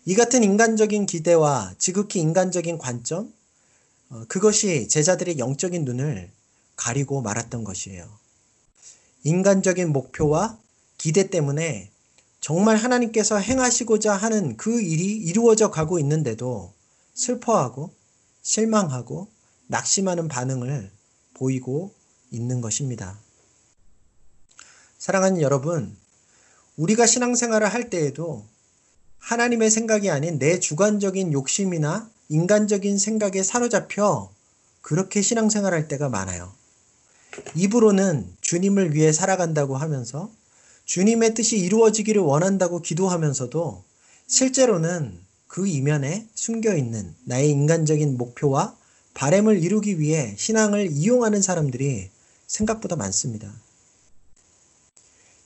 이 0.06 0.16
같은 0.16 0.44
인간적인 0.44 1.06
기대와 1.06 1.76
지극히 1.78 2.20
인간적인 2.20 2.78
관점, 2.78 3.34
어, 4.10 4.24
그것이 4.28 4.88
제자들의 4.88 5.40
영적인 5.40 5.84
눈을 5.86 6.30
가리고 6.76 7.22
말았던 7.22 7.64
것이에요. 7.64 8.08
인간적인 9.24 9.92
목표와 9.92 10.58
기대 10.98 11.30
때문에 11.30 11.90
정말 12.40 12.78
하나님께서 12.78 13.38
행하시고자 13.38 14.14
하는 14.14 14.56
그 14.58 14.82
일이 14.82 15.18
이루어져 15.18 15.72
가고 15.72 16.00
있는데도 16.00 16.72
슬퍼하고 17.14 17.92
실망하고 18.48 19.28
낙심하는 19.68 20.30
반응을 20.30 20.90
보이고 21.34 21.94
있는 22.32 22.62
것입니다. 22.62 23.20
사랑하는 24.98 25.42
여러분, 25.42 25.96
우리가 26.78 27.08
신앙생활을 27.08 27.68
할 27.68 27.90
때에도 27.90 28.46
하나님의 29.20 29.70
생각이 29.70 30.10
아닌 30.10 30.40
내 30.40 30.62
주관적인 30.62 31.34
욕심이나 31.34 32.10
인간적인 32.30 32.98
생각에 32.98 33.44
사로잡혀 33.44 34.32
그렇게 34.82 35.22
신앙생활 35.22 35.74
할 35.74 35.90
때가 35.90 36.08
많아요. 36.08 36.54
입으로는 37.54 38.34
주님을 38.40 38.96
위해 38.96 39.12
살아간다고 39.12 39.76
하면서 39.76 40.32
주님의 40.86 41.34
뜻이 41.34 41.58
이루어지기를 41.58 42.22
원한다고 42.22 42.82
기도하면서도 42.82 43.84
실제로는 44.28 45.27
그 45.48 45.68
이면에 45.68 46.28
숨겨 46.36 46.76
있는 46.76 47.16
나의 47.24 47.50
인간적인 47.50 48.18
목표와 48.18 48.76
바램을 49.14 49.64
이루기 49.64 50.00
위해 50.00 50.36
신앙을 50.38 50.92
이용하는 50.92 51.42
사람들이 51.42 52.10
생각보다 52.46 52.96
많습니다. 52.96 53.52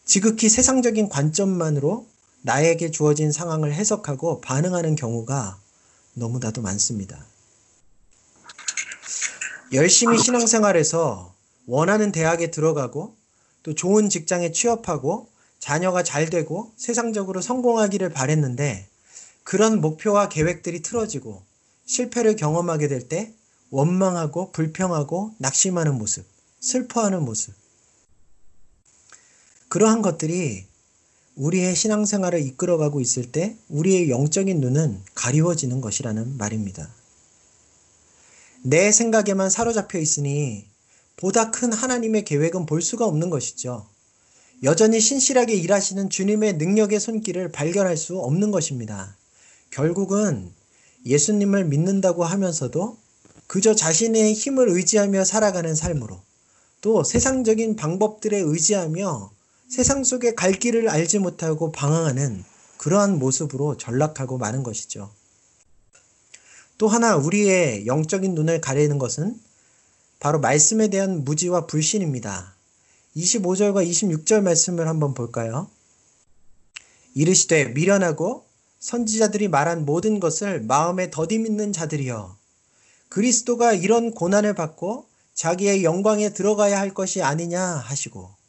지극히 0.05 0.50
세상적인 0.50 1.10
관점만으로 1.10 2.05
나에게 2.41 2.91
주어진 2.91 3.31
상황을 3.31 3.74
해석하고 3.74 4.41
반응하는 4.41 4.96
경우가 4.96 5.58
너무나도 6.13 6.62
많습니다. 6.62 7.25
열심히 9.72 10.17
신앙생활에서 10.17 11.34
원하는 11.65 12.12
대학에 12.12 12.51
들어가고 12.51 13.15
또 13.63 13.74
좋은 13.74 14.10
직장에 14.10 14.51
취업하고 14.51 15.29
자녀가 15.60 16.03
잘 16.03 16.29
되고 16.29 16.74
세상적으로 16.75 17.39
성공하기를 17.39 18.10
바랬는데 18.10 18.91
그런 19.44 19.82
목표와 19.82 20.30
계획들이 20.30 20.82
틀어지고 20.82 21.42
실패를 21.86 22.36
경험하게 22.36 22.88
될 22.88 23.08
때 23.08 23.34
원망하고 23.72 24.52
불평하고 24.52 25.34
낙심하는 25.38 25.98
모습, 25.98 26.26
슬퍼하는 26.60 27.24
모습. 27.24 27.54
그러한 29.70 30.02
것들이 30.02 30.66
우리의 31.36 31.74
신앙생활을 31.76 32.42
이끌어가고 32.42 33.00
있을 33.00 33.32
때 33.32 33.56
우리의 33.70 34.10
영적인 34.10 34.60
눈은 34.60 35.02
가리워지는 35.16 35.80
것이라는 35.80 36.38
말입니다. 36.38 36.94
내 38.64 38.92
생각에만 38.92 39.50
사로잡혀 39.50 40.00
있으니 40.00 40.68
보다 41.16 41.50
큰 41.50 41.72
하나님의 41.72 42.26
계획은 42.26 42.66
볼 42.66 42.82
수가 42.82 43.06
없는 43.06 43.30
것이죠. 43.30 43.88
여전히 44.64 45.00
신실하게 45.00 45.54
일하시는 45.56 46.10
주님의 46.10 46.58
능력의 46.58 47.00
손길을 47.00 47.54
발견할 47.54 47.96
수 47.96 48.20
없는 48.20 48.52
것입니다. 48.52 49.16
결국은 49.72 50.54
예수님을 51.06 51.66
믿는다고 51.66 52.24
하면서도 52.24 52.98
그저 53.48 53.74
자신의 53.74 54.34
힘을 54.34 54.70
의지하며 54.70 55.25
살아가는 55.25 55.74
삶으로 55.74 56.22
또 56.82 57.04
세상적인 57.04 57.75
방법들에 57.75 58.38
의지하며 58.38 59.32
세상 59.68 60.04
속의 60.04 60.36
갈 60.36 60.54
길을 60.54 60.90
알지 60.90 61.20
못하고 61.20 61.72
방황하는 61.72 62.44
그러한 62.78 63.20
모습으로 63.20 63.78
전락하고 63.78 64.38
마는 64.38 64.63
것이죠. 64.63 65.12
또 66.77 66.88
하나 66.88 67.16
우리의 67.16 67.86
영적인 67.86 68.34
눈을 68.36 68.60
가리는 68.60 68.98
것은 68.98 69.40
바로 70.20 70.40
말씀에 70.40 70.90
대한 70.90 71.24
무지와 71.24 71.68
불신입니다. 71.68 72.55
25절과 73.16 73.88
26절 73.88 74.42
말씀을 74.42 74.88
한번 74.88 75.14
볼까요? 75.14 75.70
이르시되 77.14 77.66
미련하고 77.66 78.46
선지자들이 78.81 79.48
말한 79.48 79.85
모든 79.85 80.20
것을 80.20 80.59
마음에 80.61 81.09
더디 81.09 81.39
믿는 81.39 81.72
자들이여 81.72 82.35
그리스도가 83.09 83.74
이런 83.74 84.11
고난을 84.11 84.53
받고 84.53 85.05
자기의 85.33 85.83
영광에 85.83 86.33
들어가야 86.33 86.77
할 86.77 86.94
것이 86.94 87.22
아니냐 87.22 87.61
하시고 87.61 88.41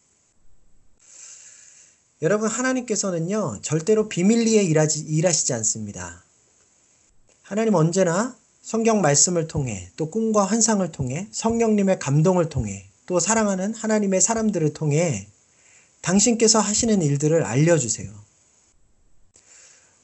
여러분, 2.22 2.48
하나님께서는요, 2.48 3.58
절대로 3.62 4.08
비밀리에 4.08 4.62
일하지, 4.62 5.00
일하시지 5.00 5.52
않습니다. 5.54 6.22
하나님 7.42 7.74
언제나 7.74 8.36
성경 8.62 9.00
말씀을 9.00 9.48
통해 9.48 9.90
또 9.96 10.08
꿈과 10.08 10.44
환상을 10.44 10.90
통해 10.92 11.26
성령님의 11.32 11.98
감동을 11.98 12.48
통해 12.48 12.86
또 13.06 13.18
사랑하는 13.18 13.74
하나님의 13.74 14.20
사람들을 14.20 14.72
통해 14.72 15.26
당신께서 16.00 16.60
하시는 16.60 17.02
일들을 17.02 17.42
알려주세요. 17.42 18.12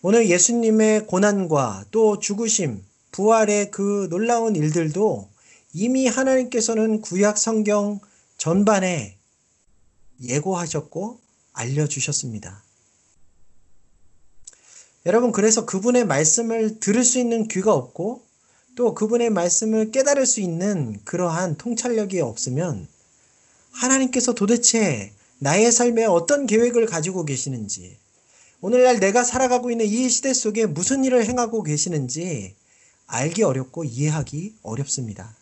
오늘 0.01 0.31
예수님의 0.31 1.09
고난과 1.09 1.87
또 1.91 2.21
죽으심, 2.21 2.85
부활의 3.11 3.73
그 3.73 4.07
놀라운 4.11 4.55
일들도 4.55 5.29
이미 5.73 6.07
하나님께서는 6.07 7.01
구약 7.01 7.37
성경 7.37 7.99
전반에 8.37 9.17
예고하셨고 10.23 11.19
알려주셨습니다. 11.53 12.63
여러분, 15.07 15.33
그래서 15.33 15.67
그분의 15.67 16.07
말씀을 16.07 16.79
들을 16.79 17.03
수 17.03 17.19
있는 17.19 17.49
귀가 17.49 17.75
없고 17.75 18.23
또 18.77 18.95
그분의 18.95 19.31
말씀을 19.31 19.91
깨달을 19.91 20.27
수 20.27 20.41
있는 20.41 21.01
그러한 21.05 21.57
통찰력이 21.57 22.21
없으면 22.21 22.87
하나님께서 23.73 24.33
도대체 24.33 25.13
나의 25.41 25.73
삶에 25.73 26.05
어떤 26.05 26.47
계획을 26.47 26.87
가지고 26.87 27.25
계시는지, 27.25 27.97
오늘날 28.61 28.99
내가 28.99 29.23
살아가고 29.23 29.71
있는 29.71 29.87
이 29.87 30.09
시대 30.09 30.35
속에 30.35 30.67
무슨 30.67 31.05
일을 31.05 31.25
행하고 31.27 31.63
계시는지 31.63 32.57
알기 33.07 33.45
어렵고 33.45 33.85
이해하기 33.85 34.57
어렵습니다. 34.63 35.37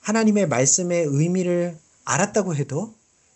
하나님의 0.00 0.48
말씀의 0.48 1.04
의미를 1.04 1.78
알았다고 2.04 2.54
해도 2.54 2.94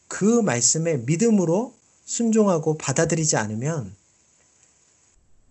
그 0.08 0.24
말씀에 0.24 0.96
믿음으로 0.98 1.74
순종하고 2.06 2.78
받아들이지 2.78 3.36
않으면 3.36 3.94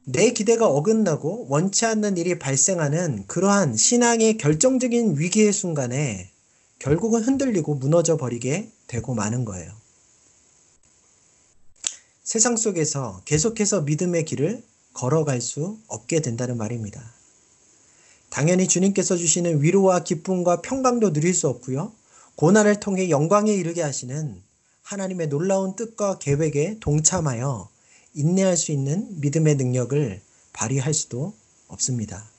내 0.03 0.31
기대가 0.31 0.67
어긋나고 0.67 1.45
원치 1.49 1.85
않는 1.85 2.17
일이 2.17 2.39
발생하는 2.39 3.25
그러한 3.27 3.77
신앙의 3.77 4.37
결정적인 4.37 5.19
위기의 5.19 5.53
순간에 5.53 6.31
결국은 6.79 7.21
흔들리고 7.21 7.75
무너져 7.75 8.17
버리게 8.17 8.71
되고 8.87 9.13
마는 9.13 9.45
거예요. 9.45 9.80
세상 12.23 12.55
속에서 12.55 13.21
계속해서 13.25 13.81
믿음의 13.81 14.25
길을 14.25 14.63
걸어갈 14.93 15.41
수 15.41 15.79
없게 15.87 16.21
된다는 16.21 16.57
말입니다. 16.57 17.01
당연히 18.29 18.67
주님께서 18.67 19.17
주시는 19.17 19.61
위로와 19.61 20.03
기쁨과 20.03 20.61
평강도 20.61 21.13
누릴 21.13 21.33
수 21.33 21.47
없고요. 21.47 21.91
고난을 22.35 22.79
통해 22.79 23.09
영광에 23.09 23.51
이르게 23.53 23.81
하시는 23.81 24.41
하나님의 24.83 25.29
놀라운 25.29 25.75
뜻과 25.75 26.19
계획에 26.19 26.77
동참하여 26.79 27.69
인내할 28.13 28.55
수 28.55 28.71
있는 28.71 29.19
믿음의 29.19 29.55
능력을 29.55 30.21
발휘할 30.53 30.93
수도 30.93 31.33
없습니다. 31.67 32.29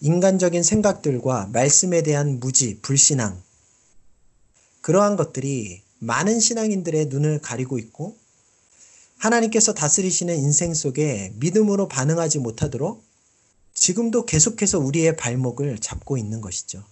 인간적인 0.00 0.62
생각들과 0.62 1.48
말씀에 1.52 2.02
대한 2.02 2.38
무지, 2.38 2.80
불신앙, 2.80 3.42
그러한 4.82 5.16
것들이 5.16 5.83
많은 5.98 6.40
신앙인들의 6.40 7.06
눈을 7.06 7.40
가리고 7.40 7.78
있고 7.78 8.16
하나님께서 9.18 9.72
다스리시는 9.72 10.36
인생 10.36 10.74
속에 10.74 11.32
믿음으로 11.36 11.88
반응하지 11.88 12.40
못하도록 12.40 13.02
지금도 13.72 14.26
계속해서 14.26 14.78
우리의 14.78 15.16
발목을 15.16 15.78
잡고 15.78 16.16
있는 16.16 16.40
것이죠. 16.40 16.84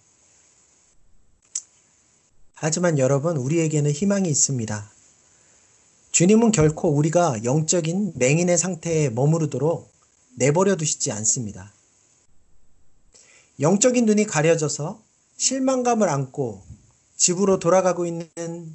하지만 2.55 2.99
여러분, 2.99 3.37
우리에게는 3.37 3.91
희망이 3.91 4.29
있습니다. 4.29 4.91
주님은 6.12 6.53
결코 6.53 6.91
우리가 6.91 7.45
영적인 7.45 8.12
맹인의 8.17 8.59
상태에 8.59 9.11
머무르도록 9.11 9.91
내버려 10.37 10.77
두시지 10.77 11.11
않습니다. 11.12 11.73
영적인 13.61 14.07
눈이 14.07 14.27
가려져서 14.27 15.03
실망감을 15.37 16.09
안고 16.09 16.62
집으로 17.23 17.61
돌아가고 17.61 18.05
있는 18.05 18.27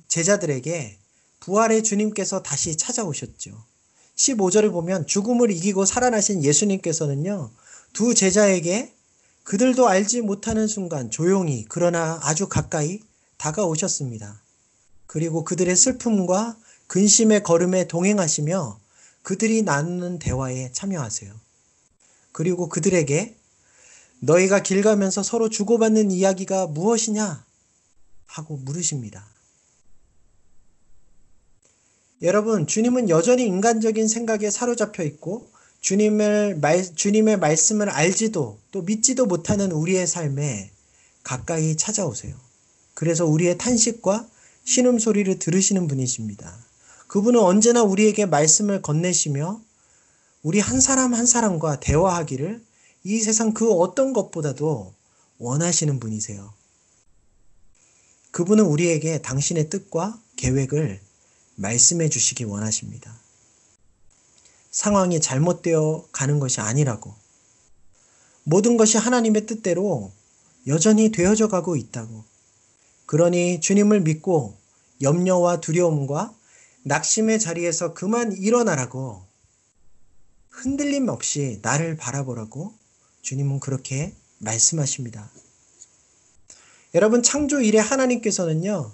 제자들에게 0.08 0.98
부활의 1.42 1.84
주님께서 1.84 2.44
다시 2.44 2.78
찾아오셨죠. 2.78 3.52
15절을 4.16 4.72
보면 4.72 5.06
죽음을 5.06 5.52
이기고 5.52 5.84
살아나신 5.84 6.46
예수님께서는요, 6.46 7.52
두 7.92 8.14
제자에게 8.14 8.94
그들도 9.44 9.90
알지 9.90 10.22
못하는 10.22 10.66
순간 10.66 11.12
조용히 11.12 11.66
그러나 11.68 12.22
아주 12.24 12.48
가까이 12.48 13.02
다가오셨습니다. 13.36 14.42
그리고 15.08 15.44
그들의 15.44 15.76
슬픔과 15.76 16.56
근심의 16.88 17.44
걸음에 17.44 17.90
동행하시며 17.90 18.80
그들이 19.24 19.64
나누는 19.64 20.20
대화에 20.20 20.72
참여하세요. 20.72 21.34
그리고 22.32 22.70
그들에게 22.70 23.36
너희가 24.22 24.64
길 24.64 24.84
가면서 24.84 25.22
서로 25.22 25.50
주고받는 25.50 26.12
이야기가 26.12 26.68
무엇이냐? 26.68 27.46
하고 28.28 28.58
물으십니다. 28.58 29.26
여러분, 32.22 32.68
주님은 32.68 33.10
여전히 33.10 33.46
인간적인 33.46 34.08
생각에 34.08 34.50
사로잡혀 34.50 35.04
있고 35.04 35.50
주님을 35.82 36.58
말, 36.60 36.84
주님의 36.84 37.38
말씀을 37.38 37.90
알지도 37.90 38.58
또 38.72 38.82
믿지도 38.82 39.26
못하는 39.26 39.72
우리의 39.72 40.08
삶에 40.08 40.72
가까이 41.24 41.76
찾아오세요. 41.76 42.36
그래서 42.94 43.26
우리의 43.26 43.58
탄식과 43.58 44.28
신음 44.64 45.00
소리를 45.00 45.38
들으시는 45.40 45.88
분이십니다. 45.88 46.58
그분은 47.08 47.40
언제나 47.40 47.84
우리에게 47.84 48.26
말씀을 48.26 48.82
건네시며 48.82 49.62
우리 50.44 50.60
한 50.60 50.80
사람 50.80 51.14
한 51.14 51.26
사람과 51.26 51.80
대화하기를 51.80 52.64
이 53.04 53.20
세상 53.20 53.54
그 53.54 53.72
어떤 53.72 54.14
것보다도 54.14 54.94
원하시는 55.38 56.00
분이세요. 56.00 56.57
그분은 58.32 58.66
우리에게 58.66 59.22
당신의 59.22 59.70
뜻과 59.70 60.20
계획을 60.36 61.02
말씀해 61.56 62.10
주시기 62.10 62.44
원하십니다. 62.44 63.18
상황이 64.72 65.20
잘못되어 65.20 66.08
가는 66.12 66.40
것이 66.40 66.62
아니라고. 66.62 67.14
모든 68.44 68.78
것이 68.78 68.98
하나님의 68.98 69.46
뜻대로 69.46 70.12
여전히 70.68 71.12
되어져 71.12 71.48
가고 71.48 71.76
있다고. 71.76 72.24
그러니 73.06 73.62
주님을 73.62 74.02
믿고 74.02 74.56
염려와 75.02 75.62
두려움과 75.62 76.34
낙심의 76.84 77.40
자리에서 77.40 77.94
그만 77.94 78.32
일어나라고 78.34 79.26
흔들림 80.50 81.08
없이 81.10 81.60
나를 81.62 81.98
바라보라고 81.98 82.74
주님은 83.22 83.60
그렇게 83.60 84.14
말씀하십니다. 84.40 85.30
여러분 86.98 87.22
창조 87.22 87.62
이래 87.62 87.78
하나님께서는요. 87.78 88.92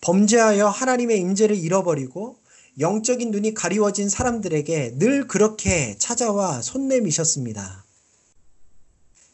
범죄하여 0.00 0.68
하나님의 0.68 1.20
임재를 1.20 1.54
잃어버리고 1.54 2.38
영적인 2.78 3.30
눈이 3.30 3.52
가리워진 3.52 4.08
사람들에게 4.08 4.94
늘 4.96 5.26
그렇게 5.26 5.94
찾아와 5.98 6.62
손 6.62 6.88
내미셨습니다. 6.88 7.84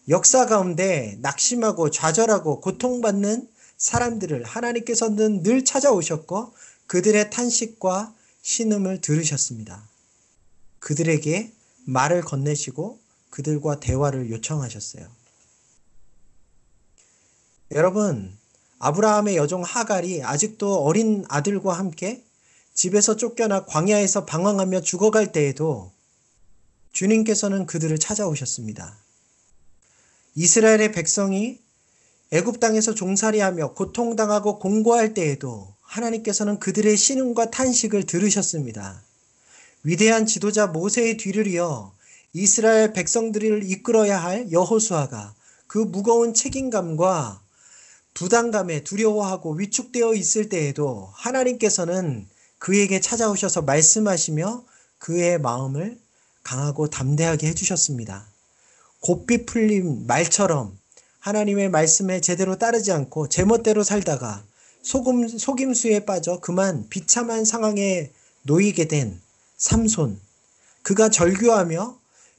역사 0.09 0.47
가운데 0.47 1.17
낙심하고 1.21 1.93
좌절하고 1.93 2.61
고통받는 2.61 3.49
사람들을 3.77 4.43
하나님께서는 4.43 5.45
늘 5.45 5.65
찾아오셨고 5.65 6.55
그들의 6.89 7.31
탄식과 7.31 8.13
신음을 8.43 9.01
들으셨습니다. 9.01 9.89
그들에게 10.81 11.53
말을 11.85 12.23
건네시고 12.23 12.99
그들과 13.31 13.79
대화를 13.79 14.29
요청하셨어요. 14.31 15.18
여러분, 17.73 18.35
아브라함의 18.79 19.37
여종 19.37 19.63
하갈이 19.63 20.23
아직도 20.23 20.85
어린 20.85 21.27
아들과 21.29 21.75
함께 21.75 22.25
집에서 22.73 23.17
쫓겨나 23.17 23.67
광야에서 23.67 24.25
방황하며 24.25 24.81
죽어갈 24.81 25.33
때에도 25.33 25.93
주님께서는 26.93 27.67
그들을 27.67 27.99
찾아오셨습니다. 27.99 28.97
이스라엘의 30.35 30.93
백성이 30.93 31.61
애굽 32.31 32.59
땅에서 32.59 32.95
종살이하며 32.95 33.75
고통당하고 33.75 34.59
공고할 34.59 35.13
때에도 35.13 35.75
하나님께서는 35.83 36.59
그들의 36.61 36.97
신음과 36.97 37.51
탄식을 37.51 38.05
들으셨습니다. 38.05 39.03
위대한 39.83 40.25
지도자 40.25 40.69
모세의 40.69 41.19
뒤를 41.19 41.47
이어 41.47 41.93
이스라엘 42.33 42.95
백성들을 42.95 43.71
이끌어야 43.71 44.23
할 44.23 44.51
여호수아가 44.53 45.35
그 45.67 45.79
무거운 45.79 46.33
책임감과 46.33 47.43
부담감에 48.19 48.83
두려워하고 48.83 49.53
위축되어 49.53 50.13
있을 50.15 50.49
때에도 50.49 51.09
하나님께서는 51.15 52.27
그에게 52.59 52.99
찾아오셔서 52.99 53.63
말씀하시며 53.63 54.65
그의 54.99 55.39
마음을 55.39 55.97
강하고 56.43 56.91
담대하게 56.91 57.47
해주셨습니다. 57.47 58.27
곱비 58.99 59.47
풀린 59.47 60.09
말처럼 60.09 60.77
하나님의 61.21 61.69
말씀에 61.69 62.21
제대로 62.21 62.59
따르지 62.59 62.91
않고 62.91 63.29
제멋대로 63.29 63.85
살다가 63.85 64.45
소금, 64.83 65.29
속임수에 65.29 66.05
빠져 66.05 66.41
그만 66.41 66.89
비참한 66.89 67.45
상황에 67.45 68.11
놓이게 68.43 68.89
된 68.89 69.21
삼손. 69.59 70.19
그가 70.83 71.09
절규하며 71.09 71.97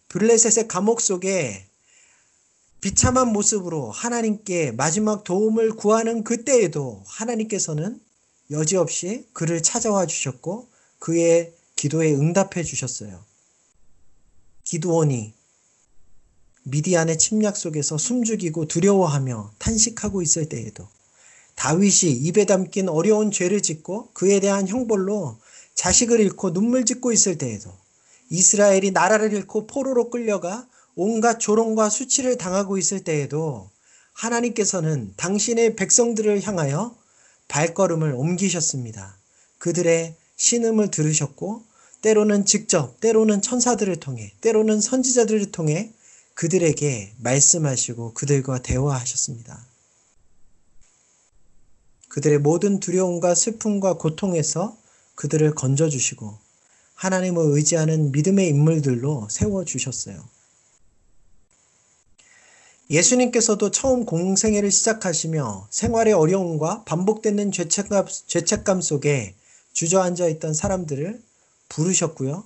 블레셋의 0.10 0.68
감옥 0.68 1.00
속에 1.00 1.69
비참한 2.82 3.34
모습으로 3.34 3.92
하나님께 3.92 4.72
마지막 4.72 5.26
도움을 5.26 5.72
구하는 5.72 6.24
그때에도 6.24 7.04
하나님께서는 7.08 8.00
여지없이 8.52 9.28
그를 9.34 9.62
찾아와 9.62 10.06
주셨고 10.06 10.70
그의 10.98 11.54
기도에 11.76 12.14
응답해 12.14 12.64
주셨어요. 12.64 13.24
기도원이 14.64 15.34
미디안의 16.64 17.18
침략 17.18 17.58
속에서 17.58 17.98
숨죽이고 17.98 18.68
두려워하며 18.68 19.54
탄식하고 19.60 20.22
있을 20.22 20.48
때에도 20.48 20.88
다윗이 21.56 22.12
입에 22.12 22.46
담긴 22.46 22.88
어려운 22.88 23.32
죄를 23.32 23.62
짓고 23.62 24.12
그에 24.14 24.40
대한 24.40 24.68
형벌로 24.68 25.38
자식을 25.74 26.20
잃고 26.22 26.54
눈물 26.54 26.86
짓고 26.86 27.12
있을 27.12 27.38
때에도 27.38 27.74
이스라엘이 28.30 28.92
나라를 28.92 29.34
잃고 29.34 29.68
포로로 29.68 30.10
끌려가 30.10 30.68
온갖 31.02 31.40
조롱과 31.40 31.90
수치를 31.90 32.38
당하고 32.38 32.78
있을 32.78 33.06
때에도 33.06 33.70
하나님께서는 34.12 35.14
당신의 35.16 35.78
백성들을 35.78 36.42
향하여 36.42 36.94
발걸음을 37.48 38.12
옮기셨습니다. 38.12 39.16
그들의 39.60 40.18
신음을 40.36 40.92
들으셨고 40.92 41.64
때로는 42.02 42.46
직접, 42.46 43.00
때로는 43.00 43.42
천사들을 43.42 43.96
통해, 44.02 44.34
때로는 44.42 44.82
선지자들을 44.82 45.54
통해 45.54 45.94
그들에게 46.34 47.14
말씀하시고 47.20 48.14
그들과 48.14 48.62
대화하셨습니다. 48.62 49.58
그들의 52.10 52.40
모든 52.40 52.82
두려움과 52.82 53.36
슬픔과 53.36 53.94
고통에서 53.94 54.76
그들을 55.16 55.56
건져주시고 55.56 56.38
하나님을 56.96 57.56
의지하는 57.56 58.12
믿음의 58.12 58.50
인물들로 58.50 59.30
세워주셨어요. 59.32 60.39
예수님께서도 62.90 63.70
처음 63.70 64.04
공생애를 64.06 64.72
시작하시며 64.72 65.68
생활의 65.70 66.14
어려움과 66.14 66.84
반복되는 66.86 67.52
죄책감, 67.52 68.08
죄책감 68.26 68.82
속에 68.82 69.36
주저앉아 69.74 70.28
있던 70.28 70.56
사람들을 70.56 71.22
부르셨고요. 71.70 72.44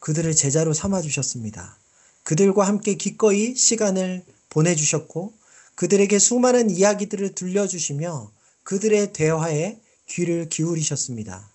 그들을 0.00 0.34
제자로 0.34 0.74
삼아 0.74 1.00
주셨습니다. 1.00 1.78
그들과 2.24 2.66
함께 2.66 2.94
기꺼이 2.94 3.54
시간을 3.54 4.22
보내 4.50 4.74
주셨고 4.74 5.32
그들에게 5.76 6.18
수많은 6.18 6.70
이야기들을 6.70 7.34
들려주시며 7.34 8.30
그들의 8.64 9.14
대화에 9.14 9.78
귀를 10.08 10.50
기울이셨습니다. 10.50 11.48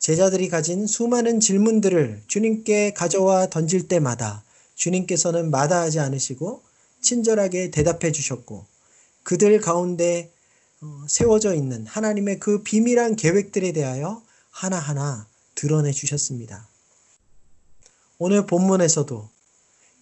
제자들이 0.00 0.48
가진 0.48 0.86
수많은 0.86 1.38
질문들을 1.38 2.24
주님께 2.26 2.92
가져와 2.92 3.48
던질 3.48 3.86
때마다 3.86 4.42
주님께서는 4.74 5.50
마다하지 5.50 6.00
않으시고 6.00 6.62
친절하게 7.04 7.70
대답해 7.70 8.10
주셨고 8.10 8.66
그들 9.22 9.60
가운데 9.60 10.32
어, 10.80 11.04
세워져 11.08 11.54
있는 11.54 11.86
하나님의 11.86 12.40
그 12.40 12.62
비밀한 12.62 13.14
계획들에 13.14 13.72
대하여 13.72 14.22
하나하나 14.50 15.28
드러내 15.54 15.92
주셨습니다. 15.92 16.68
오늘 18.18 18.46
본문에서도 18.46 19.28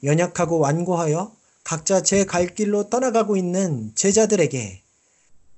연약하고 0.04 0.58
완고하여 0.58 1.34
각자 1.64 2.02
제 2.02 2.24
갈 2.24 2.54
길로 2.54 2.88
떠나가고 2.90 3.36
있는 3.36 3.92
제자들에게 3.94 4.82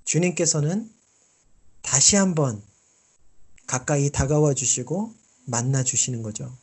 주님께서는 0.04 0.90
다시 1.82 2.16
한번 2.16 2.62
가까이 3.66 4.10
다가와 4.10 4.54
주시고 4.54 5.14
만나 5.46 5.82
주시는 5.82 6.22
거죠. 6.22 6.54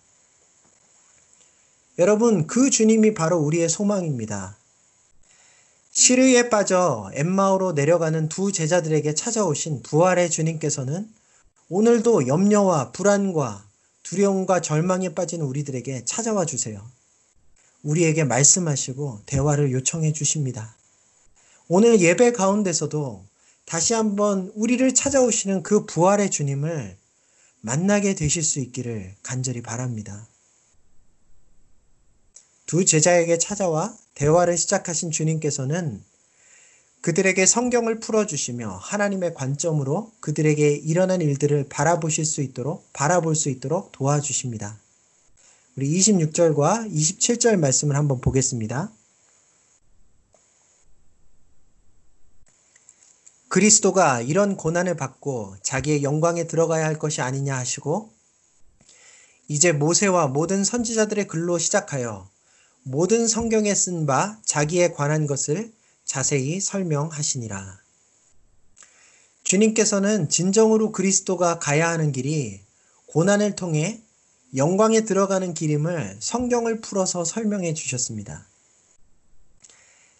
여러분, 1.97 2.47
그 2.47 2.69
주님이 2.69 3.13
바로 3.13 3.37
우리의 3.39 3.69
소망입니다. 3.69 4.57
시르에 5.91 6.49
빠져 6.49 7.11
엠마오로 7.13 7.73
내려가는 7.73 8.29
두 8.29 8.53
제자들에게 8.53 9.13
찾아오신 9.13 9.83
부활의 9.83 10.29
주님께서는 10.29 11.13
오늘도 11.67 12.27
염려와 12.27 12.93
불안과 12.93 13.65
두려움과 14.03 14.61
절망에 14.61 15.13
빠진 15.13 15.41
우리들에게 15.41 16.05
찾아와 16.05 16.45
주세요. 16.45 16.81
우리에게 17.83 18.23
말씀하시고 18.23 19.21
대화를 19.25 19.73
요청해 19.73 20.13
주십니다. 20.13 20.75
오늘 21.67 21.99
예배 21.99 22.31
가운데서도 22.33 23.25
다시 23.65 23.93
한번 23.93 24.51
우리를 24.55 24.93
찾아오시는 24.93 25.61
그 25.61 25.85
부활의 25.85 26.31
주님을 26.31 26.97
만나게 27.59 28.15
되실 28.15 28.43
수 28.43 28.59
있기를 28.59 29.15
간절히 29.23 29.61
바랍니다. 29.61 30.25
두 32.65 32.85
제자에게 32.85 33.37
찾아와 33.37 33.95
대화를 34.15 34.57
시작하신 34.57 35.11
주님께서는 35.11 36.03
그들에게 37.01 37.45
성경을 37.45 37.99
풀어주시며 37.99 38.77
하나님의 38.81 39.33
관점으로 39.33 40.11
그들에게 40.19 40.75
일어난 40.75 41.19
일들을 41.21 41.67
바라보실 41.67 42.25
수 42.25 42.41
있도록, 42.41 42.87
바라볼 42.93 43.35
수 43.35 43.49
있도록 43.49 43.91
도와주십니다. 43.91 44.79
우리 45.75 45.97
26절과 45.97 46.93
27절 46.93 47.57
말씀을 47.57 47.95
한번 47.95 48.21
보겠습니다. 48.21 48.91
그리스도가 53.51 54.21
이런 54.21 54.55
고난을 54.55 54.95
받고 54.95 55.55
자기의 55.61 56.03
영광에 56.03 56.47
들어가야 56.47 56.85
할 56.85 56.97
것이 56.99 57.21
아니냐 57.21 57.57
하시고 57.57 58.13
이제 59.49 59.73
모세와 59.73 60.27
모든 60.27 60.63
선지자들의 60.63 61.27
글로 61.27 61.57
시작하여 61.57 62.30
모든 62.83 63.27
성경에 63.27 63.75
쓴 63.75 64.07
바 64.07 64.39
자기에 64.43 64.93
관한 64.93 65.27
것을 65.27 65.71
자세히 66.03 66.59
설명하시니라. 66.59 67.79
주님께서는 69.43 70.29
진정으로 70.29 70.91
그리스도가 70.91 71.59
가야 71.59 71.89
하는 71.89 72.11
길이 72.11 72.59
고난을 73.05 73.55
통해 73.55 74.01
영광에 74.55 75.01
들어가는 75.01 75.53
길임을 75.53 76.17
성경을 76.19 76.81
풀어서 76.81 77.23
설명해 77.23 77.75
주셨습니다. 77.75 78.47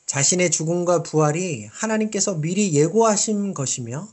자신의 0.05 0.51
죽음과 0.51 1.03
부활이 1.03 1.65
하나님께서 1.71 2.35
미리 2.35 2.73
예고하신 2.73 3.55
것이며 3.55 4.07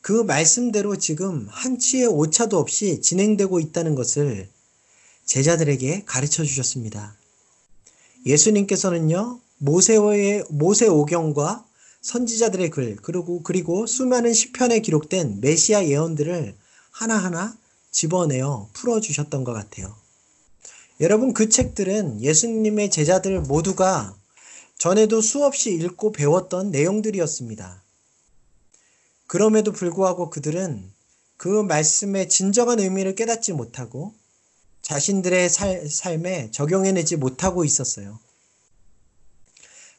그 0.00 0.24
말씀대로 0.24 0.96
지금 0.96 1.46
한치의 1.50 2.08
오차도 2.08 2.58
없이 2.58 3.00
진행되고 3.00 3.60
있다는 3.60 3.94
것을 3.94 4.48
제자들에게 5.24 6.02
가르쳐 6.04 6.42
주셨습니다. 6.42 7.16
예수님께서는요, 8.26 9.40
모세의 9.58 10.44
모세 10.50 10.86
오경과 10.86 11.64
선지자들의 12.00 12.70
글 12.70 12.96
그리고 12.96 13.42
그리고 13.42 13.86
수많은 13.86 14.32
시편에 14.32 14.80
기록된 14.80 15.40
메시아 15.40 15.86
예언들을 15.86 16.56
하나하나 16.90 17.56
집어내어 17.92 18.70
풀어 18.72 19.00
주셨던 19.00 19.44
것 19.44 19.52
같아요. 19.52 19.94
여러분 21.00 21.32
그 21.32 21.48
책들은 21.48 22.20
예수님의 22.22 22.90
제자들 22.90 23.40
모두가 23.42 24.16
전에도 24.78 25.20
수없이 25.20 25.72
읽고 25.74 26.10
배웠던 26.12 26.72
내용들이었습니다. 26.72 27.82
그럼에도 29.28 29.72
불구하고 29.72 30.28
그들은 30.28 30.90
그 31.36 31.48
말씀의 31.48 32.28
진정한 32.28 32.80
의미를 32.80 33.14
깨닫지 33.14 33.52
못하고 33.52 34.12
자신들의 34.82 35.48
살, 35.48 35.88
삶에 35.88 36.50
적용해내지 36.50 37.16
못하고 37.16 37.64
있었어요. 37.64 38.18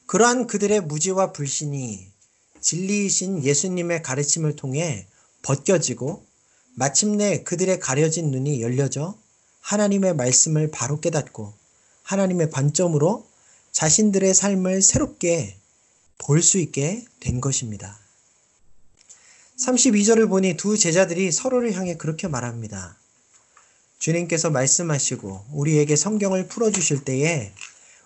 그러한 0.06 0.48
그들의 0.48 0.82
무지와 0.82 1.32
불신이 1.32 2.08
진리이신 2.62 3.44
예수님의 3.44 4.04
가르침을 4.04 4.56
통해 4.56 5.08
벗겨지고 5.42 6.26
마침내 6.76 7.44
그들의 7.44 7.80
가려진 7.80 8.32
눈이 8.32 8.62
열려져 8.62 9.18
하나님의 9.62 10.16
말씀을 10.16 10.72
바로 10.72 11.00
깨닫고 11.00 11.54
하나님의 12.04 12.52
관점으로 12.52 13.28
자신들의 13.72 14.34
삶을 14.34 14.82
새롭게 14.82 15.58
볼 16.18 16.42
수 16.42 16.58
있게 16.58 17.04
된 17.20 17.42
것입니다. 17.42 18.00
32절을 19.58 20.30
보니 20.30 20.58
두 20.58 20.78
제자들이 20.78 21.32
서로를 21.32 21.74
향해 21.74 21.96
그렇게 21.98 22.28
말합니다. 22.28 22.98
주님께서 24.04 24.50
말씀하시고 24.50 25.46
우리에게 25.54 25.96
성경을 25.96 26.50
풀어주실 26.50 27.06
때에 27.06 27.54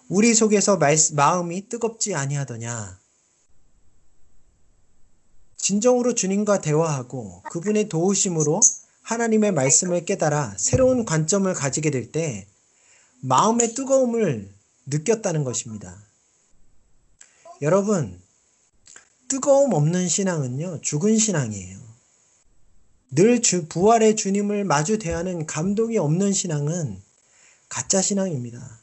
우리 0.07 0.35
속에서 0.35 0.77
마음이 1.13 1.69
뜨겁지 1.69 2.13
아니하더냐. 2.13 2.99
진정으로 5.57 6.13
주님과 6.13 6.61
대화하고 6.61 7.41
그분의 7.49 7.89
도우심으로 7.89 8.59
하나님의 9.01 9.53
말씀을 9.53 10.05
깨달아 10.05 10.53
새로운 10.59 11.03
관점을 11.03 11.51
가지게 11.51 11.89
될 11.89 12.11
때 12.11 12.45
마음의 13.21 13.73
뜨거움을 13.73 14.53
느꼈다는 14.85 15.43
것입니다. 15.43 15.97
여러분, 17.63 18.21
뜨거움 19.27 19.73
없는 19.73 20.07
신앙은요, 20.07 20.81
죽은 20.81 21.17
신앙이에요. 21.17 21.86
늘 23.09 23.41
주, 23.41 23.67
부활의 23.67 24.15
주님을 24.15 24.65
마주 24.65 24.99
대하는 24.99 25.45
감동이 25.45 25.97
없는 25.97 26.33
신앙은 26.33 27.01
가짜 27.69 28.01
신앙입니다. 28.01 28.79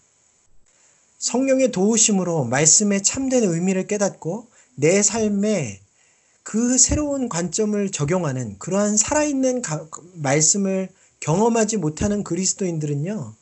성령의 1.18 1.72
도우심으로 1.72 2.44
말씀의 2.44 3.02
참된 3.02 3.44
의미를 3.44 3.86
깨닫고 3.86 4.48
내 4.76 5.02
삶에 5.02 5.80
그 6.42 6.76
새로운 6.76 7.28
관점을 7.28 7.90
적용하는 7.90 8.58
그러한 8.58 8.96
살아있는 8.96 9.62
가, 9.62 9.86
말씀을 10.14 10.88
경험하지 11.20 11.78
못하는 11.78 12.22
그리스도인들은요, 12.22 13.34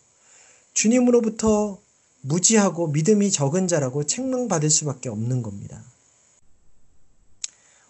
주님으로부터 0.75 1.81
무지하고 2.21 2.87
믿음이 2.88 3.31
적은 3.31 3.66
자라고 3.66 4.05
책망받을 4.05 4.71
수밖에 4.71 5.09
없는 5.09 5.42
겁니다. 5.42 5.83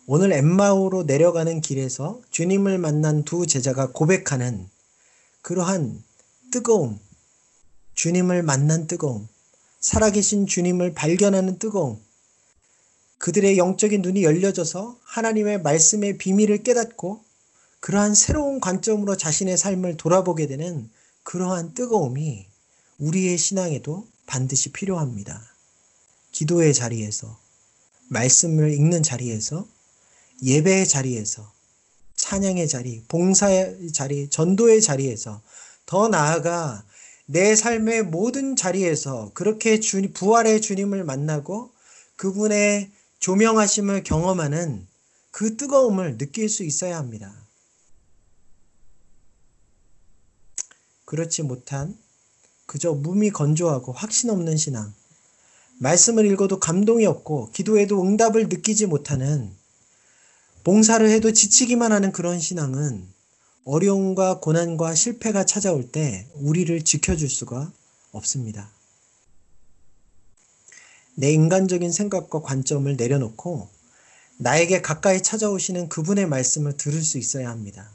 오늘 0.06 0.32
엠마오로 0.32 1.04
내려가는 1.04 1.60
길에서 1.60 2.20
주님을 2.30 2.78
만난 2.78 3.22
두 3.22 3.46
제자가 3.46 3.92
고백하는 3.92 4.68
그러한 5.42 6.02
뜨거움, 6.50 6.98
주님을 7.94 8.42
만난 8.42 8.88
뜨거움, 8.88 9.28
살아계신 9.80 10.46
주님을 10.46 10.94
발견하는 10.94 11.58
뜨거움, 11.60 12.00
그들의 13.18 13.56
영적인 13.58 14.02
눈이 14.02 14.24
열려져서 14.24 14.98
하나님의 15.04 15.62
말씀의 15.62 16.18
비밀을 16.18 16.64
깨닫고 16.64 17.22
그러한 17.78 18.16
새로운 18.16 18.60
관점으로 18.60 19.16
자신의 19.16 19.56
삶을 19.56 19.96
돌아보게 19.96 20.48
되는 20.48 20.90
그러한 21.22 21.74
뜨거움이 21.74 22.46
우리의 22.98 23.38
신앙에도 23.38 24.06
반드시 24.26 24.72
필요합니다. 24.72 25.40
기도의 26.32 26.74
자리에서, 26.74 27.38
말씀을 28.08 28.72
읽는 28.72 29.04
자리에서, 29.04 29.66
예배의 30.42 30.88
자리에서, 30.88 31.52
찬양의 32.16 32.68
자리, 32.68 33.04
봉사의 33.08 33.92
자리, 33.92 34.28
전도의 34.28 34.82
자리에서, 34.82 35.40
더 35.86 36.08
나아가 36.08 36.84
내 37.26 37.54
삶의 37.54 38.04
모든 38.04 38.56
자리에서 38.56 39.30
그렇게 39.34 39.80
주, 39.80 40.02
부활의 40.12 40.60
주님을 40.60 41.04
만나고 41.04 41.70
그분의 42.16 42.90
조명하심을 43.20 44.02
경험하는 44.02 44.86
그 45.30 45.56
뜨거움을 45.56 46.18
느낄 46.18 46.48
수 46.48 46.64
있어야 46.64 46.98
합니다. 46.98 47.32
그렇지 51.04 51.42
못한 51.42 51.96
그저 52.66 52.92
몸이 52.92 53.30
건조하고 53.30 53.92
확신 53.92 54.30
없는 54.30 54.56
신앙. 54.56 54.92
말씀을 55.78 56.26
읽어도 56.26 56.58
감동이 56.58 57.06
없고 57.06 57.50
기도해도 57.52 58.02
응답을 58.02 58.48
느끼지 58.48 58.86
못하는 58.86 59.54
봉사를 60.64 61.08
해도 61.08 61.32
지치기만 61.32 61.92
하는 61.92 62.12
그런 62.12 62.38
신앙은 62.38 63.06
어려움과 63.64 64.40
고난과 64.40 64.94
실패가 64.94 65.44
찾아올 65.44 65.90
때 65.90 66.28
우리를 66.34 66.82
지켜줄 66.82 67.28
수가 67.28 67.72
없습니다. 68.12 68.70
내 71.14 71.32
인간적인 71.32 71.90
생각과 71.92 72.42
관점을 72.42 72.94
내려놓고 72.96 73.68
나에게 74.38 74.82
가까이 74.82 75.22
찾아오시는 75.22 75.88
그분의 75.88 76.26
말씀을 76.26 76.76
들을 76.76 77.02
수 77.02 77.18
있어야 77.18 77.50
합니다. 77.50 77.90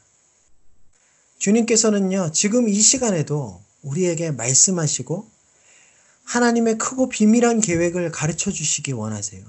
주님께서는요, 1.40 2.32
지금 2.32 2.68
이 2.70 2.80
시간에도 2.80 3.62
우리에게 3.82 4.32
말씀하시고 4.32 5.30
하나님의 6.24 6.78
크고 6.78 7.10
비밀한 7.10 7.62
계획을 7.62 8.12
가르쳐 8.12 8.52
주시기 8.52 8.92
원하세요. 8.92 9.44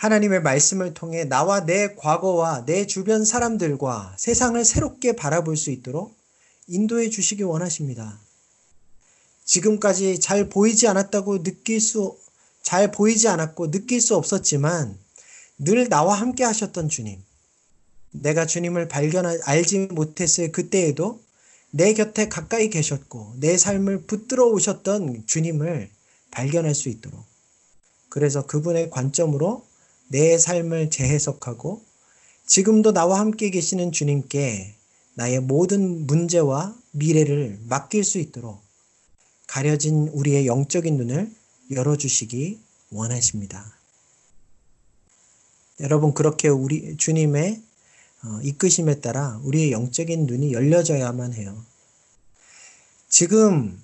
하나님의 0.00 0.40
말씀을 0.40 0.94
통해 0.94 1.24
나와 1.24 1.66
내 1.66 1.94
과거와 1.94 2.64
내 2.64 2.86
주변 2.86 3.26
사람들과 3.26 4.14
세상을 4.16 4.64
새롭게 4.64 5.14
바라볼 5.14 5.58
수 5.58 5.70
있도록 5.70 6.16
인도해 6.68 7.10
주시기 7.10 7.42
원하십니다. 7.42 8.18
지금까지 9.44 10.18
잘 10.18 10.48
보이지 10.48 10.88
않았다고 10.88 11.42
느낄 11.42 11.82
수, 11.82 12.16
잘 12.62 12.90
보이지 12.90 13.28
않았고 13.28 13.70
느낄 13.70 14.00
수 14.00 14.16
없었지만 14.16 14.96
늘 15.58 15.90
나와 15.90 16.14
함께 16.14 16.44
하셨던 16.44 16.88
주님. 16.88 17.22
내가 18.12 18.46
주님을 18.46 18.88
발견, 18.88 19.26
알지 19.26 19.88
못했을 19.90 20.50
그때에도 20.50 21.20
내 21.70 21.92
곁에 21.92 22.30
가까이 22.30 22.70
계셨고 22.70 23.34
내 23.36 23.58
삶을 23.58 24.04
붙들어 24.04 24.46
오셨던 24.46 25.24
주님을 25.26 25.90
발견할 26.30 26.74
수 26.74 26.88
있도록 26.88 27.22
그래서 28.08 28.46
그분의 28.46 28.88
관점으로 28.88 29.68
내 30.10 30.38
삶을 30.38 30.90
재해석하고 30.90 31.84
지금도 32.44 32.92
나와 32.92 33.20
함께 33.20 33.50
계시는 33.50 33.92
주님께 33.92 34.74
나의 35.14 35.40
모든 35.40 36.04
문제와 36.06 36.76
미래를 36.90 37.60
맡길 37.68 38.02
수 38.02 38.18
있도록 38.18 38.60
가려진 39.46 40.08
우리의 40.08 40.48
영적인 40.48 40.96
눈을 40.96 41.32
열어주시기 41.70 42.58
원하십니다. 42.90 43.72
여러분, 45.78 46.12
그렇게 46.12 46.48
우리 46.48 46.96
주님의 46.96 47.62
어, 48.24 48.40
이끄심에 48.42 49.00
따라 49.00 49.40
우리의 49.44 49.70
영적인 49.70 50.26
눈이 50.26 50.52
열려져야만 50.52 51.34
해요. 51.34 51.64
지금 53.08 53.80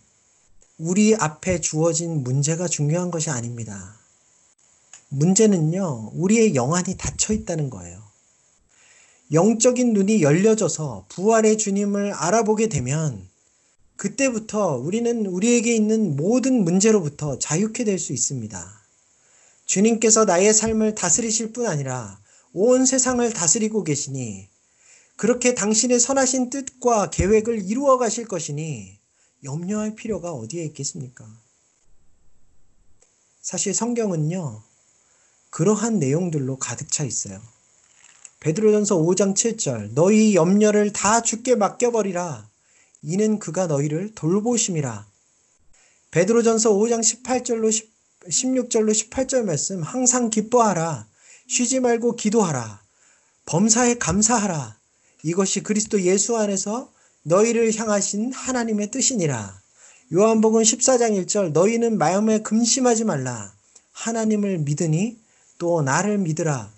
우리 0.77 1.15
앞에 1.15 1.61
주어진 1.61 2.25
문제가 2.25 2.67
중요한 2.67 3.13
것이 3.13 3.31
아닙니다. 3.31 3.97
문제는요, 5.09 6.13
우리의 6.15 6.55
영안이 6.55 6.97
닫혀 6.97 7.33
있다는 7.33 7.71
거예요. 7.71 8.03
영적인 9.33 9.93
눈이 9.93 10.23
열려져서 10.23 11.07
부활의 11.09 11.59
주님을 11.59 12.13
알아보게 12.13 12.69
되면 12.69 13.29
그때부터 13.97 14.77
우리는 14.77 15.27
우리에게 15.27 15.75
있는 15.75 16.17
모든 16.17 16.65
문제로부터 16.65 17.39
자유케 17.39 17.85
될 17.85 17.99
수 17.99 18.13
있습니다. 18.13 18.83
주님께서 19.65 20.25
나의 20.27 20.55
삶을 20.55 20.95
다스리실 20.95 21.53
뿐 21.53 21.67
아니라 21.67 22.21
온 22.53 22.87
세상을 22.87 23.33
다스리고 23.33 23.85
계시니 23.85 24.49
그렇게 25.17 25.55
당신의 25.55 25.99
선하신 25.99 26.51
뜻과 26.51 27.11
계획을 27.11 27.69
이루어 27.69 27.99
가실 27.99 28.29
것이니 28.29 28.99
염려할 29.45 29.95
필요가 29.95 30.33
어디에 30.33 30.65
있겠습니까? 30.67 31.27
사실 33.41 33.75
성경은요, 33.75 34.63
그러한 35.51 35.99
내용들로 35.99 36.59
가득 36.59 36.91
차 36.91 37.05
있어요. 37.05 37.41
베드로전서 38.41 38.99
5장 38.99 39.35
7절 39.35 39.93
너희 39.95 40.35
염려를 40.35 40.93
다 40.93 41.23
주께 41.23 41.55
맡겨 41.55 41.91
버리라. 41.91 42.49
이는 43.03 43.39
그가 43.39 43.67
너희를 43.67 44.15
돌보심이라. 44.15 45.07
베드로전서 46.11 46.73
5장 46.73 47.01
18절로 47.01 47.87
16절로 48.29 48.93
18절 48.93 49.45
말씀 49.45 49.83
항상 49.83 50.31
기뻐하라. 50.31 51.07
쉬지 51.49 51.81
말고 51.81 52.17
기도하라. 52.17 52.83
범사에 53.47 53.95
감사하라. 53.95 54.77
이것이 55.23 55.63
그리스도 55.63 56.01
예수 56.03 56.37
안에서 56.37 56.93
너희를 57.23 57.75
향하신 57.75 58.33
하나님의 58.33 58.91
뜻이니라. 58.91 59.61
요한복음 60.13 60.63
14장 60.63 61.21
1절 61.25 61.53
너희는 61.53 61.99
마음에 61.99 62.39
금심하지 62.39 63.05
말라. 63.05 63.53
하나님을 63.93 64.59
믿으니 64.59 65.19
또 65.59 65.83
나를 65.83 66.19
믿으라 66.19 66.73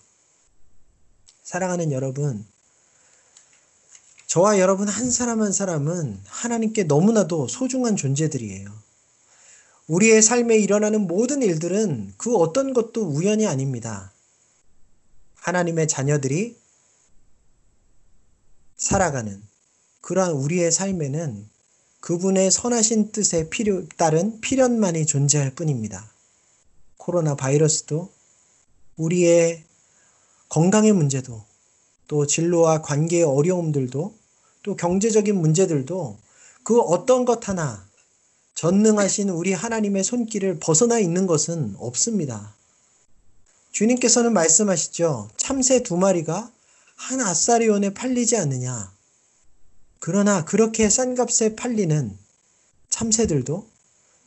사랑하는 1.42 1.92
여러분, 1.92 2.46
저와 4.26 4.58
여러분 4.58 4.86
한 4.86 5.10
사람 5.10 5.40
한 5.40 5.52
사람은 5.52 6.20
하나님께 6.26 6.84
너무나도 6.84 7.48
소중한 7.48 7.96
존재들이에요. 7.96 8.70
우리의 9.86 10.20
삶에 10.20 10.58
일어나는 10.58 11.06
모든 11.06 11.40
일들은 11.40 12.12
그 12.18 12.36
어떤 12.36 12.74
것도 12.74 13.04
우연이 13.04 13.46
아닙니다. 13.46 14.12
하나님의 15.36 15.88
자녀들이 15.88 16.58
살아가는 18.76 19.42
그러한 20.02 20.32
우리의 20.32 20.70
삶에는 20.70 21.48
그분의 22.00 22.50
선하신 22.50 23.12
뜻에 23.12 23.48
필요, 23.48 23.88
따른 23.96 24.42
필연만이 24.42 25.06
존재할 25.06 25.54
뿐입니다. 25.54 26.12
코로나 26.98 27.34
바이러스도 27.34 28.12
우리의 28.98 29.64
건강의 30.48 30.92
문제도 30.92 31.42
또 32.06 32.26
진로와 32.26 32.82
관계의 32.82 33.24
어려움들도 33.24 34.14
또 34.62 34.76
경제적인 34.76 35.34
문제들도 35.36 36.18
그 36.62 36.80
어떤 36.80 37.24
것 37.24 37.48
하나 37.48 37.86
전능하신 38.54 39.28
우리 39.30 39.52
하나님의 39.52 40.02
손길을 40.04 40.58
벗어나 40.58 40.98
있는 40.98 41.26
것은 41.26 41.76
없습니다. 41.78 42.54
주님께서는 43.70 44.32
말씀하시죠. 44.32 45.30
참새 45.36 45.82
두 45.82 45.96
마리가 45.96 46.50
한 46.96 47.20
아사리온에 47.20 47.94
팔리지 47.94 48.36
않느냐. 48.36 48.92
그러나 50.00 50.44
그렇게 50.44 50.88
싼 50.88 51.14
값에 51.14 51.54
팔리는 51.54 52.18
참새들도 52.88 53.68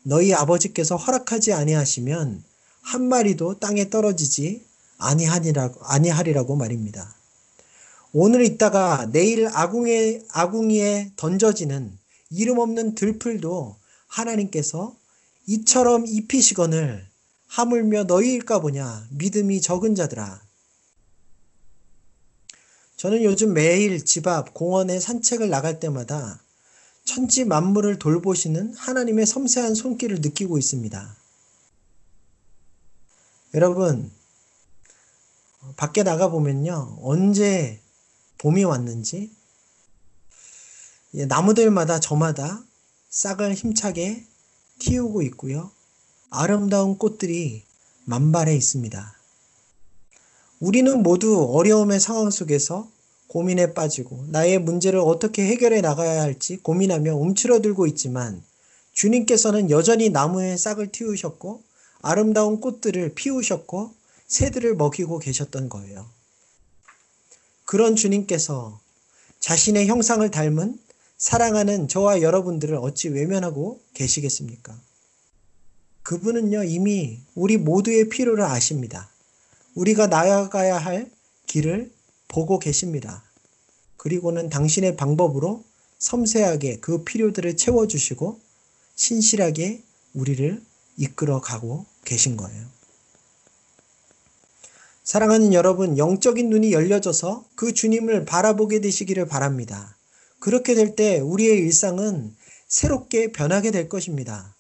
너희 0.04 0.34
아버지께서 0.34 0.96
허락하지 0.96 1.52
아니하시면 1.52 2.44
한 2.82 3.04
마리도 3.08 3.60
땅에 3.60 3.90
떨어지지 3.90 4.66
아니하리라고, 4.98 5.84
아니하리라고 5.84 6.56
말입니다. 6.56 7.16
오늘 8.14 8.44
있다가 8.44 9.10
내일 9.12 9.48
아궁에, 9.48 10.22
아궁이에 10.30 11.14
던져지는 11.16 11.98
이름 12.30 12.60
없는 12.60 12.96
들풀도 12.96 13.78
하나님께서 14.08 14.96
이처럼 15.48 16.06
입히시거늘 16.06 17.08
하물며 17.48 18.04
너희일까 18.06 18.60
보냐 18.60 19.08
믿음이 19.12 19.62
적은 19.62 19.96
자들아. 19.96 20.42
저는 22.98 23.24
요즘 23.24 23.54
매일 23.54 24.06
집 24.06 24.28
앞 24.28 24.54
공원에 24.54 25.00
산책을 25.00 25.50
나갈 25.50 25.80
때마다 25.80 26.40
천지 27.04 27.46
만물을 27.46 27.98
돌보시는 27.98 28.76
하나님의 28.76 29.26
섬세한 29.26 29.74
손길을 29.74 30.20
느끼고 30.22 30.58
있습니다. 30.58 31.21
여러분, 33.54 34.10
밖에 35.76 36.04
나가 36.04 36.30
보면요. 36.30 37.00
언제 37.02 37.82
봄이 38.38 38.64
왔는지 38.64 39.30
나무들마다 41.12 42.00
저마다 42.00 42.64
싹을 43.10 43.54
힘차게 43.54 44.26
틔우고 44.80 45.22
있고요. 45.24 45.70
아름다운 46.30 46.98
꽃들이 46.98 47.64
만발해 48.06 48.56
있습니다. 48.56 49.16
우리는 50.62 51.04
모두 51.04 51.44
어려움의 51.54 52.00
상황 52.00 52.30
속에서 52.30 52.90
고민에 53.28 53.74
빠지고 53.74 54.26
나의 54.30 54.60
문제를 54.60 55.00
어떻게 55.00 55.46
해결해 55.46 55.82
나가야 55.82 56.22
할지 56.22 56.56
고민하며 56.58 57.16
움츠러들고 57.16 57.86
있지만 57.88 58.42
주님께서는 58.94 59.70
여전히 59.70 60.10
나무에 60.10 60.56
싹을 60.56 60.92
틔우셨고 60.94 61.64
아름다운 62.02 62.60
꽃들을 62.60 63.14
피우셨고 63.16 63.94
새들을 64.28 64.76
먹이고 64.76 65.20
계셨던 65.20 65.70
거예요. 65.70 66.08
그런 67.66 67.96
주님께서 67.96 68.80
자신의 69.40 69.88
형상을 69.88 70.30
닮은 70.30 70.80
사랑하는 71.18 71.88
저와 71.88 72.22
여러분들을 72.22 72.76
어찌 72.76 73.10
외면하고 73.10 73.80
계시겠습니까? 73.94 74.78
그분은요, 76.04 76.64
이미 76.64 77.20
우리 77.36 77.58
모두의 77.58 78.10
필요를 78.10 78.44
아십니다. 78.44 79.10
우리가 79.76 80.08
나아가야 80.08 80.78
할 80.78 81.12
길을 81.46 81.92
보고 82.28 82.60
계십니다. 82.60 83.24
그리고는 83.98 84.50
당신의 84.50 84.98
방법으로 84.98 85.64
섬세하게 86.00 86.80
그 86.80 87.04
필요들을 87.04 87.56
채워주시고 87.56 88.40
신실하게 88.96 89.84
우리를 90.14 90.62
이끌어 91.02 91.42
가고 91.42 91.86
계신 92.06 92.38
거예요. 92.38 92.66
사랑하는 95.04 95.52
여러분, 95.52 95.98
영적인 95.98 96.50
눈이 96.50 96.72
열려져서 96.74 97.46
그 97.56 97.74
주님을 97.74 98.26
바라보게 98.26 98.82
되시기를 98.82 99.26
바랍니다. 99.26 99.98
그렇게 100.40 100.76
될 100.76 100.96
때 100.96 101.20
우리의 101.20 101.58
일상은 101.58 102.36
새롭게 102.68 103.32
변하게 103.32 103.72
될 103.72 103.90
것입니다. 103.90 104.56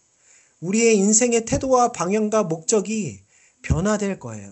우리의 0.59 0.97
인생의 0.97 1.45
태도와 1.45 1.91
방향과 1.91 2.43
목적이 2.43 3.21
변화될 3.61 4.19
거예요. 4.19 4.51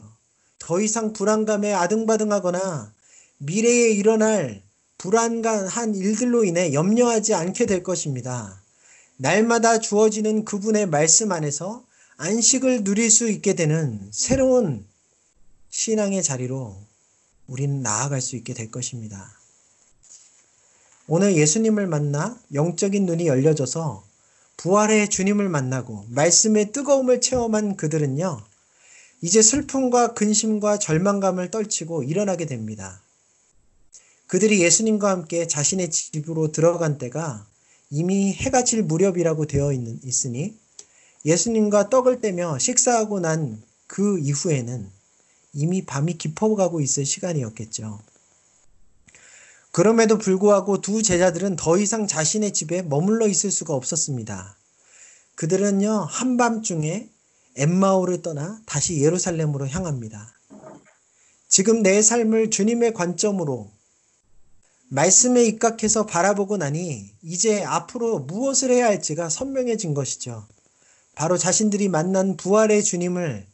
더 0.60 0.80
이상 0.80 1.14
불안감에 1.14 1.74
아등바등하거나 1.74 2.94
미래에 3.40 3.92
일어날 3.92 4.62
불안한 5.00 5.96
일들로 5.96 6.44
인해 6.46 6.74
염려하지 6.74 7.34
않게 7.34 7.66
될 7.66 7.84
것입니다. 7.84 8.59
날마다 9.22 9.80
주어지는 9.80 10.46
그분의 10.46 10.86
말씀 10.86 11.34
안에서 11.34 11.84
안식을 12.16 12.86
누릴 12.86 13.12
수 13.12 13.30
있게 13.30 13.54
되는 13.54 14.00
새로운 14.12 14.86
신앙의 15.70 16.24
자리로 16.24 16.78
우리는 17.48 17.82
나아갈 17.82 18.22
수 18.22 18.38
있게 18.38 18.54
될 18.54 18.72
것입니다. 18.72 19.30
오늘 21.06 21.36
예수님을 21.36 21.86
만나 21.88 22.40
영적인 22.54 23.06
눈이 23.06 23.28
열려져서 23.28 24.06
부활의 24.56 25.10
주님을 25.10 25.50
만나고 25.50 26.06
말씀의 26.08 26.72
뜨거움을 26.72 27.20
체험한 27.20 27.76
그들은요, 27.76 28.42
이제 29.20 29.42
슬픔과 29.42 30.14
근심과 30.14 30.80
절망감을 30.80 31.52
떨치고 31.52 32.04
일어나게 32.04 32.46
됩니다. 32.46 33.02
그들이 34.28 34.62
예수님과 34.64 35.10
함께 35.10 35.46
자신의 35.46 35.92
집으로 35.92 36.54
들어간 36.54 36.98
때가 36.98 37.49
이미 37.90 38.34
해가 38.34 38.64
질 38.64 38.84
무렵이라고 38.84 39.46
되어 39.46 39.74
있는, 39.74 40.00
있으니 40.04 40.58
예수님과 41.26 41.90
떡을 41.90 42.22
떼며 42.22 42.60
식사하고 42.60 43.20
난 43.20 43.70
그 43.90 44.20
이후에는 44.20 44.88
이미 45.54 45.84
밤이 45.84 46.20
깊어가고 46.20 46.80
있을 46.80 47.06
시간이었겠죠. 47.06 48.00
그럼에도 49.72 50.20
불구하고 50.20 50.80
두 50.80 51.02
제자들은 51.02 51.56
더 51.56 51.78
이상 51.78 52.06
자신의 52.06 52.54
집에 52.54 52.84
머물러 52.84 53.28
있을 53.28 53.50
수가 53.50 53.74
없었습니다. 53.74 54.56
그들은요, 55.36 56.06
한밤중에 56.08 57.10
엠마오를 57.56 58.22
떠나 58.22 58.62
다시 58.68 59.02
예루살렘으로 59.02 59.68
향합니다. 59.68 60.32
지금 61.48 61.82
내 61.82 62.04
삶을 62.04 62.52
주님의 62.52 62.94
관점으로 62.94 63.72
말씀에 64.90 65.44
입각해서 65.46 66.06
바라보고 66.06 66.58
나니 66.58 67.12
이제 67.22 67.64
앞으로 67.64 68.20
무엇을 68.20 68.72
해야 68.72 68.88
할지가 68.88 69.30
선명해진 69.30 69.94
것이죠. 69.94 70.48
바로 71.16 71.38
자신들이 71.38 71.90
만난 71.90 72.38
부활의 72.38 72.84
주님을 72.84 73.46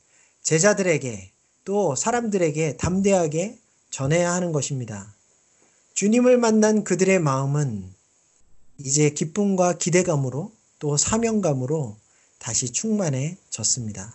제자들에게 0.44 1.32
또 1.66 1.96
사람들에게 1.96 2.78
담대하게 2.78 3.58
전해야 3.90 4.32
하는 4.34 4.52
것입니다. 4.52 5.14
주님을 5.94 6.38
만난 6.38 6.84
그들의 6.84 7.20
마음은 7.20 7.94
이제 8.78 9.10
기쁨과 9.10 9.78
기대감으로 9.78 10.52
또 10.80 10.98
사명감으로 10.98 11.98
다시 12.38 12.72
충만해졌습니다. 12.72 14.14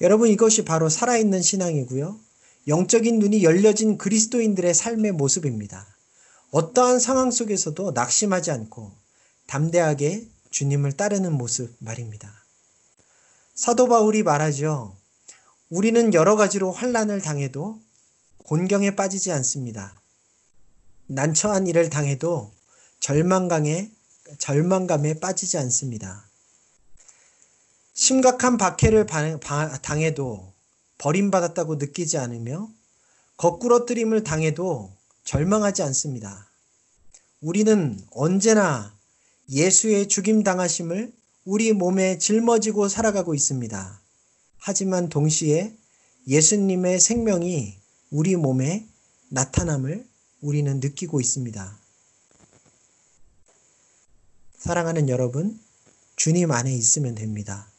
여러분 0.00 0.28
이것이 0.28 0.64
바로 0.64 0.88
살아있는 0.88 1.42
신앙이고요. 1.42 2.18
영적인 2.68 3.18
눈이 3.18 3.44
열려진 3.44 3.96
그리스도인들의 3.96 4.74
삶의 4.74 5.12
모습입니다. 5.12 5.86
어떠한 6.50 7.00
상황 7.00 7.30
속에서도 7.30 7.92
낙심하지 7.92 8.50
않고 8.50 8.92
담대하게 9.46 10.28
주님을 10.50 10.92
따르는 10.92 11.32
모습 11.32 11.74
말입니다. 11.78 12.30
사도 13.54 13.88
바울이 13.88 14.22
말하죠. 14.22 14.94
우리는 15.70 16.12
여러 16.12 16.36
가지로 16.36 16.70
환란을 16.70 17.22
당해도 17.22 17.80
곤경에 18.44 18.94
빠지지 18.94 19.32
않습니다. 19.32 19.94
난처한 21.06 21.66
일을 21.66 21.88
당해도 21.88 22.52
절망감에 23.00 23.90
절망감에 24.38 25.20
빠지지 25.20 25.56
않습니다. 25.56 26.28
심각한 27.94 28.58
박해를 28.58 29.06
당해도 29.82 30.52
버림받았다고 30.98 31.76
느끼지 31.76 32.18
않으며 32.18 32.68
거꾸러뜨림을 33.36 34.24
당해도 34.24 34.92
절망하지 35.24 35.82
않습니다. 35.84 36.48
우리는 37.40 37.98
언제나 38.10 38.94
예수의 39.48 40.08
죽임 40.08 40.42
당하심을 40.42 41.12
우리 41.44 41.72
몸에 41.72 42.18
짊어지고 42.18 42.88
살아가고 42.88 43.34
있습니다. 43.34 44.00
하지만 44.58 45.08
동시에 45.08 45.74
예수님의 46.26 47.00
생명이 47.00 47.78
우리 48.10 48.36
몸에 48.36 48.86
나타남을 49.30 50.06
우리는 50.40 50.80
느끼고 50.80 51.20
있습니다. 51.20 51.78
사랑하는 54.58 55.08
여러분, 55.08 55.58
주님 56.16 56.50
안에 56.50 56.74
있으면 56.74 57.14
됩니다. 57.14 57.70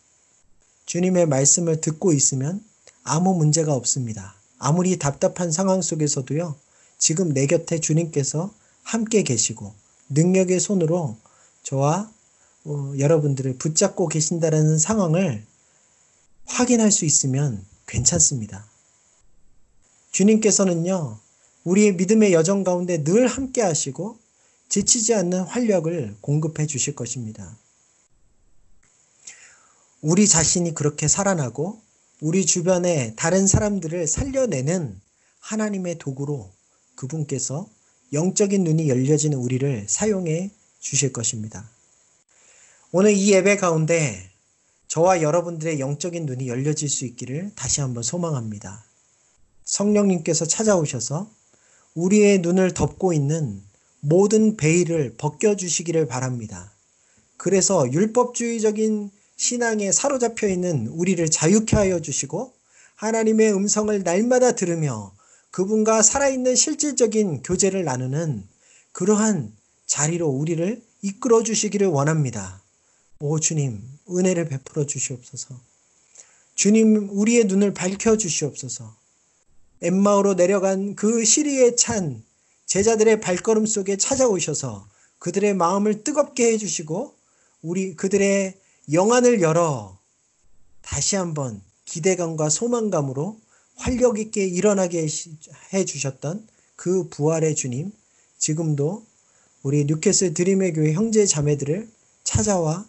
주님의 0.85 1.27
말씀을 1.27 1.81
듣고 1.81 2.13
있으면 2.13 2.63
아무 3.03 3.33
문제가 3.33 3.73
없습니다. 3.73 4.35
아무리 4.57 4.97
답답한 4.97 5.51
상황 5.51 5.81
속에서도요, 5.81 6.55
지금 6.97 7.33
내 7.33 7.47
곁에 7.47 7.79
주님께서 7.79 8.53
함께 8.83 9.23
계시고 9.23 9.73
능력의 10.09 10.59
손으로 10.59 11.17
저와 11.63 12.11
어, 12.65 12.93
여러분들을 12.97 13.57
붙잡고 13.57 14.07
계신다는 14.07 14.77
상황을 14.77 15.45
확인할 16.45 16.91
수 16.91 17.05
있으면 17.05 17.63
괜찮습니다. 17.87 18.65
주님께서는요, 20.11 21.19
우리의 21.63 21.95
믿음의 21.95 22.33
여정 22.33 22.63
가운데 22.63 23.03
늘 23.03 23.27
함께 23.27 23.61
하시고 23.61 24.17
지치지 24.69 25.13
않는 25.15 25.43
활력을 25.43 26.17
공급해 26.21 26.67
주실 26.67 26.95
것입니다. 26.95 27.57
우리 30.01 30.27
자신이 30.27 30.73
그렇게 30.73 31.07
살아나고 31.07 31.81
우리 32.21 32.45
주변의 32.45 33.13
다른 33.15 33.47
사람들을 33.47 34.05
살려내는 34.05 34.99
하나님의 35.39 35.99
도구로 35.99 36.51
그분께서 36.95 37.69
영적인 38.11 38.63
눈이 38.63 38.89
열려지는 38.89 39.37
우리를 39.37 39.85
사용해 39.87 40.51
주실 40.79 41.13
것입니다. 41.13 41.69
오늘 42.91 43.13
이 43.13 43.31
예배 43.31 43.55
가운데 43.57 44.29
저와 44.87 45.21
여러분들의 45.21 45.79
영적인 45.79 46.25
눈이 46.25 46.49
열려질 46.49 46.89
수 46.89 47.05
있기를 47.05 47.51
다시 47.55 47.79
한번 47.79 48.03
소망합니다. 48.03 48.83
성령님께서 49.63 50.45
찾아오셔서 50.45 51.29
우리의 51.93 52.39
눈을 52.39 52.73
덮고 52.73 53.13
있는 53.13 53.61
모든 54.01 54.57
베일을 54.57 55.15
벗겨주시기를 55.17 56.07
바랍니다. 56.07 56.73
그래서 57.37 57.89
율법주의적인 57.91 59.11
신앙에 59.39 59.93
사로잡혀 59.93 60.49
있는 60.49 60.87
우리를 60.87 61.29
자유케 61.29 61.77
하여 61.77 62.01
주시고 62.01 62.53
하나님의 62.95 63.53
음성을 63.53 64.03
날마다 64.03 64.51
들으며 64.51 65.15
그분과 65.51 66.01
살아있는 66.01 66.57
실질적인 66.57 67.43
교제를 67.43 67.85
나누는 67.85 68.45
그러한 68.91 69.55
자리로 69.85 70.27
우리를 70.27 70.81
이끌어 71.01 71.41
주시기를 71.41 71.87
원합니다. 71.87 72.61
오 73.21 73.39
주님, 73.39 73.81
은혜를 74.09 74.49
베풀어 74.49 74.85
주시옵소서. 74.85 75.57
주님, 76.55 77.07
우리의 77.09 77.45
눈을 77.45 77.73
밝혀 77.73 78.17
주시옵소서. 78.17 78.93
엠마오로 79.81 80.33
내려간 80.33 80.95
그 80.95 81.23
시리에 81.23 81.77
찬 81.77 82.21
제자들의 82.65 83.21
발걸음 83.21 83.65
속에 83.65 83.95
찾아오셔서 83.95 84.85
그들의 85.19 85.53
마음을 85.53 86.03
뜨겁게 86.03 86.51
해주시고 86.51 87.15
우리 87.61 87.95
그들의 87.95 88.58
영안을 88.91 89.41
열어 89.41 89.97
다시 90.81 91.15
한번 91.15 91.61
기대감과 91.85 92.49
소망감으로 92.49 93.39
활력 93.75 94.19
있게 94.19 94.47
일어나게 94.47 95.07
해 95.73 95.85
주셨던 95.85 96.47
그 96.75 97.07
부활의 97.09 97.55
주님 97.55 97.91
지금도 98.37 99.05
우리 99.61 99.85
뉴캐슬 99.85 100.33
드림의 100.33 100.73
교회 100.73 100.93
형제 100.93 101.25
자매들을 101.25 101.89
찾아와 102.23 102.85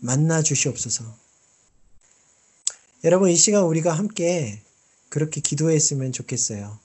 만나 0.00 0.42
주시옵소서. 0.42 1.04
여러분 3.04 3.30
이 3.30 3.36
시간 3.36 3.64
우리가 3.64 3.92
함께 3.92 4.60
그렇게 5.08 5.40
기도했으면 5.40 6.12
좋겠어요. 6.12 6.78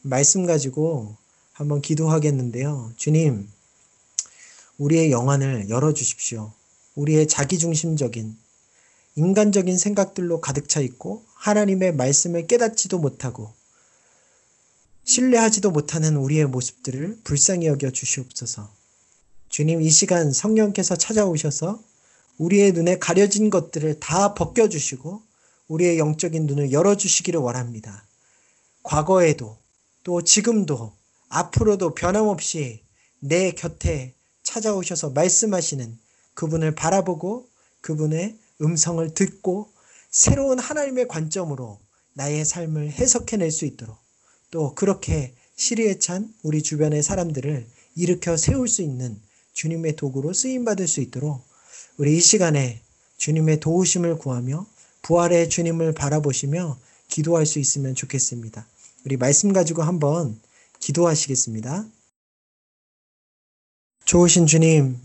말씀 0.00 0.46
가지고 0.46 1.16
한번 1.52 1.80
기도하겠는데요. 1.82 2.92
주님, 2.96 3.48
우리의 4.78 5.12
영안을 5.12 5.68
열어 5.68 5.92
주십시오. 5.92 6.52
우리의 6.94 7.26
자기중심적인 7.28 8.36
인간적인 9.14 9.76
생각들로 9.76 10.40
가득 10.40 10.68
차 10.68 10.80
있고 10.80 11.24
하나님의 11.34 11.94
말씀을 11.94 12.46
깨닫지도 12.46 12.98
못하고 12.98 13.52
신뢰하지도 15.04 15.70
못하는 15.70 16.16
우리의 16.16 16.46
모습들을 16.46 17.20
불쌍히 17.24 17.66
여겨 17.66 17.90
주시옵소서. 17.90 18.70
주님 19.48 19.82
이 19.82 19.90
시간 19.90 20.32
성령께서 20.32 20.96
찾아오셔서 20.96 21.82
우리의 22.38 22.72
눈에 22.72 22.98
가려진 22.98 23.50
것들을 23.50 24.00
다 24.00 24.34
벗겨주시고 24.34 25.22
우리의 25.68 25.98
영적인 25.98 26.46
눈을 26.46 26.72
열어주시기를 26.72 27.40
원합니다. 27.40 28.06
과거에도 28.82 29.58
또 30.04 30.22
지금도 30.22 30.92
앞으로도 31.28 31.94
변함없이 31.94 32.82
내 33.20 33.52
곁에 33.52 34.14
찾아오셔서 34.42 35.10
말씀하시는 35.10 35.98
그분을 36.34 36.74
바라보고 36.74 37.48
그분의 37.80 38.38
음성을 38.60 39.12
듣고 39.14 39.70
새로운 40.10 40.58
하나님의 40.58 41.08
관점으로 41.08 41.78
나의 42.14 42.44
삶을 42.44 42.92
해석해낼 42.92 43.50
수 43.50 43.64
있도록 43.64 43.96
또 44.50 44.74
그렇게 44.74 45.34
시리에 45.56 45.98
찬 45.98 46.32
우리 46.42 46.62
주변의 46.62 47.02
사람들을 47.02 47.66
일으켜 47.96 48.36
세울 48.36 48.68
수 48.68 48.82
있는 48.82 49.20
주님의 49.52 49.96
도구로 49.96 50.32
쓰임받을 50.32 50.86
수 50.86 51.00
있도록 51.00 51.42
우리 51.96 52.16
이 52.16 52.20
시간에 52.20 52.80
주님의 53.18 53.60
도우심을 53.60 54.18
구하며 54.18 54.66
부활의 55.02 55.48
주님을 55.48 55.92
바라보시며 55.94 56.78
기도할 57.08 57.46
수 57.46 57.58
있으면 57.58 57.94
좋겠습니다. 57.94 58.66
우리 59.04 59.16
말씀 59.16 59.52
가지고 59.52 59.82
한번 59.82 60.40
기도하시겠습니다. 60.80 61.86
좋으신 64.04 64.46
주님, 64.46 64.98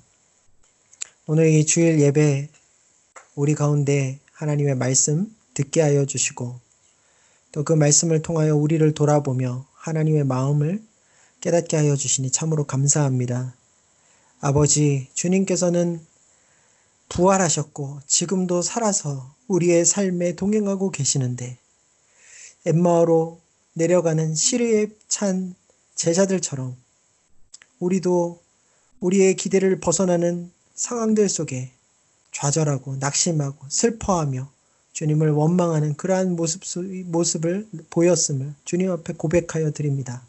오늘 1.29 1.49
이 1.49 1.65
주일 1.65 1.99
예배 1.99 2.47
우리 3.35 3.53
가운데 3.53 4.17
하나님의 4.31 4.75
말씀 4.75 5.35
듣게 5.55 5.81
하여 5.81 6.05
주시고 6.05 6.57
또 7.51 7.63
그 7.65 7.73
말씀을 7.73 8.21
통하여 8.21 8.55
우리를 8.55 8.93
돌아보며 8.93 9.65
하나님의 9.73 10.23
마음을 10.23 10.81
깨닫게 11.41 11.75
하여 11.75 11.97
주시니 11.97 12.31
참으로 12.31 12.63
감사합니다. 12.63 13.53
아버지, 14.39 15.09
주님께서는 15.15 15.99
부활하셨고 17.09 17.99
지금도 18.07 18.61
살아서 18.61 19.35
우리의 19.49 19.83
삶에 19.83 20.37
동행하고 20.37 20.91
계시는데 20.91 21.57
엠마오로 22.65 23.41
내려가는 23.73 24.33
시리에 24.33 24.87
찬 25.09 25.55
제자들처럼 25.93 26.77
우리도 27.79 28.39
우리의 29.01 29.35
기대를 29.35 29.81
벗어나는 29.81 30.55
상황들 30.77 31.27
속에 31.27 31.71
좌절하고 32.31 32.97
낙심하고 32.97 33.65
슬퍼하며 33.67 34.49
주님을 34.93 35.31
원망하는 35.31 35.95
그러한 35.95 36.35
모습, 36.35 36.61
모습을 37.05 37.67
보였음을 37.89 38.53
주님 38.63 38.91
앞에 38.91 39.13
고백하여 39.13 39.71
드립니다. 39.71 40.23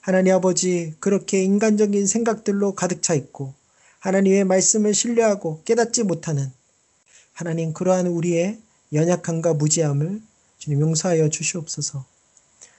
하나님 0.00 0.34
아버지, 0.34 0.94
그렇게 1.00 1.42
인간적인 1.42 2.06
생각들로 2.06 2.74
가득 2.74 3.02
차 3.02 3.14
있고, 3.14 3.52
하나님의 3.98 4.44
말씀을 4.44 4.94
신뢰하고 4.94 5.62
깨닫지 5.64 6.04
못하는 6.04 6.50
하나님 7.32 7.72
그러한 7.72 8.06
우리의 8.06 8.58
연약함과 8.92 9.54
무지함을 9.54 10.22
주님 10.58 10.80
용서하여 10.80 11.30
주시옵소서. 11.30 12.04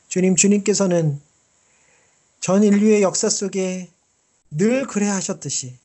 주님, 0.08 0.36
주님께서는 0.36 1.20
전 2.40 2.64
인류의 2.64 3.02
역사 3.02 3.30
속에 3.30 3.90
늘 4.50 4.88
그래 4.88 5.08
하셨듯이 5.08 5.76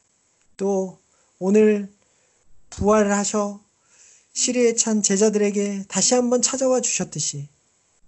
또 0.56 0.98
오늘 1.38 1.88
부활을 2.70 3.12
하셔 3.12 3.60
시리에 4.32 4.74
찬 4.74 5.02
제자들에게 5.02 5.84
다시 5.88 6.14
한번 6.14 6.42
찾아와 6.42 6.80
주셨듯이 6.80 7.48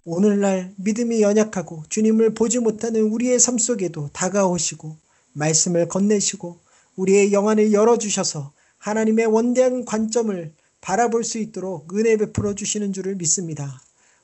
오늘날 0.04 0.72
믿음이 0.76 1.22
연약하고 1.22 1.84
주님을 1.88 2.34
보지 2.34 2.60
못하는 2.60 3.02
우리의 3.02 3.38
삶 3.40 3.58
속에도 3.58 4.08
다가오시고 4.12 4.96
말씀을 5.32 5.88
건네시고 5.88 6.58
우리의 6.96 7.32
영안을 7.32 7.72
열어주셔서 7.72 8.52
하나님의 8.78 9.26
원대한 9.26 9.84
관점을 9.84 10.52
바라볼 10.80 11.24
수 11.24 11.38
있도록 11.38 11.92
은혜 11.94 12.16
베풀어 12.16 12.54
주시는 12.54 12.92
줄을 12.92 13.16
믿습니다. 13.16 13.82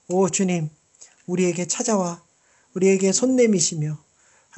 오 0.09 0.29
주님, 0.29 0.71
우리에게 1.27 1.67
찾아와 1.67 2.23
우리에게 2.75 3.13
손 3.13 3.37
내미시며 3.37 3.99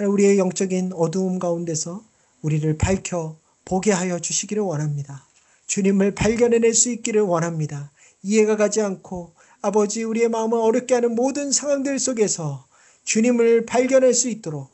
우리의 0.00 0.38
영적인 0.38 0.92
어두움 0.92 1.38
가운데서 1.38 2.04
우리를 2.42 2.76
밝혀 2.76 3.36
보게 3.64 3.92
하여 3.92 4.18
주시기를 4.18 4.62
원합니다. 4.62 5.26
주님을 5.66 6.14
발견해낼 6.14 6.74
수 6.74 6.90
있기를 6.90 7.22
원합니다. 7.22 7.90
이해가 8.22 8.56
가지 8.56 8.80
않고 8.80 9.32
아버지 9.62 10.02
우리의 10.02 10.28
마음을 10.28 10.58
어렵게 10.58 10.94
하는 10.94 11.14
모든 11.14 11.50
상황들 11.50 11.98
속에서 11.98 12.66
주님을 13.04 13.66
발견할 13.66 14.12
수 14.14 14.28
있도록 14.28 14.70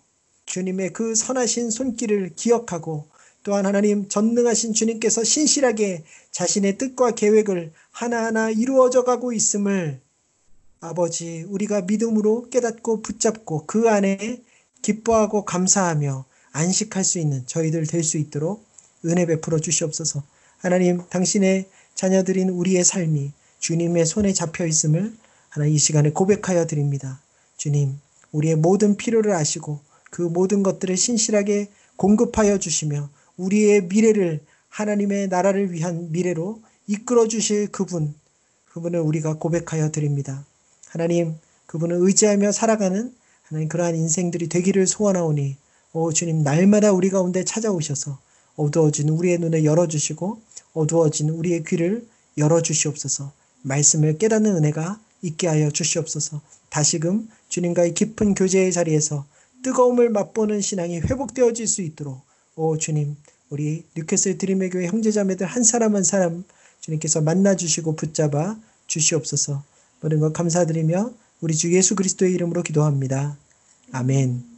주님의 0.46 0.92
그 0.92 1.14
선하신 1.14 1.70
손길을 1.70 2.32
기억하고 2.34 3.06
또한 3.42 3.66
하나님 3.66 4.08
전능하신 4.08 4.74
주님께서 4.74 5.24
신실하게 5.24 6.04
자신의 6.30 6.76
뜻과 6.76 7.12
계획을 7.12 7.72
하나하나 7.90 8.50
이루어져 8.50 9.04
가고 9.04 9.32
있음을 9.32 10.00
아버지 10.80 11.44
우리가 11.48 11.82
믿음으로 11.82 12.48
깨닫고 12.50 13.02
붙잡고 13.02 13.66
그 13.66 13.88
안에 13.88 14.42
기뻐하고 14.82 15.44
감사하며 15.44 16.24
안식할 16.52 17.04
수 17.04 17.18
있는 17.18 17.46
저희들 17.46 17.86
될 17.86 18.02
수 18.02 18.18
있도록 18.18 18.69
은혜 19.04 19.26
베풀어 19.26 19.58
주시옵소서. 19.58 20.22
하나님 20.58 21.02
당신의 21.08 21.68
자녀들인 21.94 22.50
우리의 22.50 22.84
삶이 22.84 23.32
주님의 23.58 24.06
손에 24.06 24.32
잡혀 24.32 24.66
있음을 24.66 25.14
하나 25.48 25.66
이 25.66 25.78
시간에 25.78 26.10
고백하여 26.10 26.66
드립니다. 26.66 27.20
주님, 27.56 27.98
우리의 28.32 28.56
모든 28.56 28.96
필요를 28.96 29.32
아시고 29.32 29.80
그 30.10 30.22
모든 30.22 30.62
것들을 30.62 30.96
신실하게 30.96 31.68
공급하여 31.96 32.58
주시며 32.58 33.10
우리의 33.36 33.84
미래를 33.84 34.40
하나님의 34.68 35.28
나라를 35.28 35.72
위한 35.72 36.10
미래로 36.12 36.62
이끌어 36.86 37.28
주실 37.28 37.68
그분, 37.70 38.14
그분을 38.66 39.00
우리가 39.00 39.34
고백하여 39.34 39.90
드립니다. 39.90 40.44
하나님, 40.88 41.36
그분을 41.66 41.96
의지하며 42.00 42.52
살아가는 42.52 43.14
하나님 43.42 43.68
그러한 43.68 43.96
인생들이 43.96 44.48
되기를 44.48 44.86
소원하오니, 44.86 45.56
오 45.92 46.12
주님, 46.12 46.42
날마다 46.42 46.92
우리 46.92 47.10
가운데 47.10 47.44
찾아오셔서 47.44 48.18
어두워진 48.60 49.08
우리의 49.08 49.38
눈을 49.38 49.64
열어주시고 49.64 50.40
어두워진 50.74 51.30
우리의 51.30 51.64
귀를 51.64 52.06
열어주시옵소서. 52.36 53.32
말씀을 53.62 54.18
깨닫는 54.18 54.56
은혜가 54.56 55.00
있게 55.22 55.48
하여 55.48 55.70
주시옵소서. 55.70 56.40
다시금 56.68 57.28
주님과의 57.48 57.94
깊은 57.94 58.34
교제의 58.34 58.72
자리에서 58.72 59.26
뜨거움을 59.62 60.10
맛보는 60.10 60.60
신앙이 60.60 61.00
회복되어질 61.00 61.66
수 61.66 61.82
있도록 61.82 62.20
오 62.56 62.78
주님 62.78 63.16
우리 63.50 63.84
뉴캐슬 63.96 64.38
드림의 64.38 64.70
교회 64.70 64.86
형제자매들 64.86 65.46
한 65.46 65.62
사람 65.62 65.96
한 65.96 66.04
사람 66.04 66.44
주님께서 66.80 67.20
만나 67.20 67.56
주시고 67.56 67.96
붙잡아 67.96 68.56
주시옵소서. 68.86 69.62
모든 70.00 70.20
것 70.20 70.32
감사드리며 70.32 71.12
우리 71.40 71.54
주 71.54 71.72
예수 71.74 71.94
그리스도의 71.94 72.32
이름으로 72.32 72.62
기도합니다. 72.62 73.36
아멘. 73.92 74.49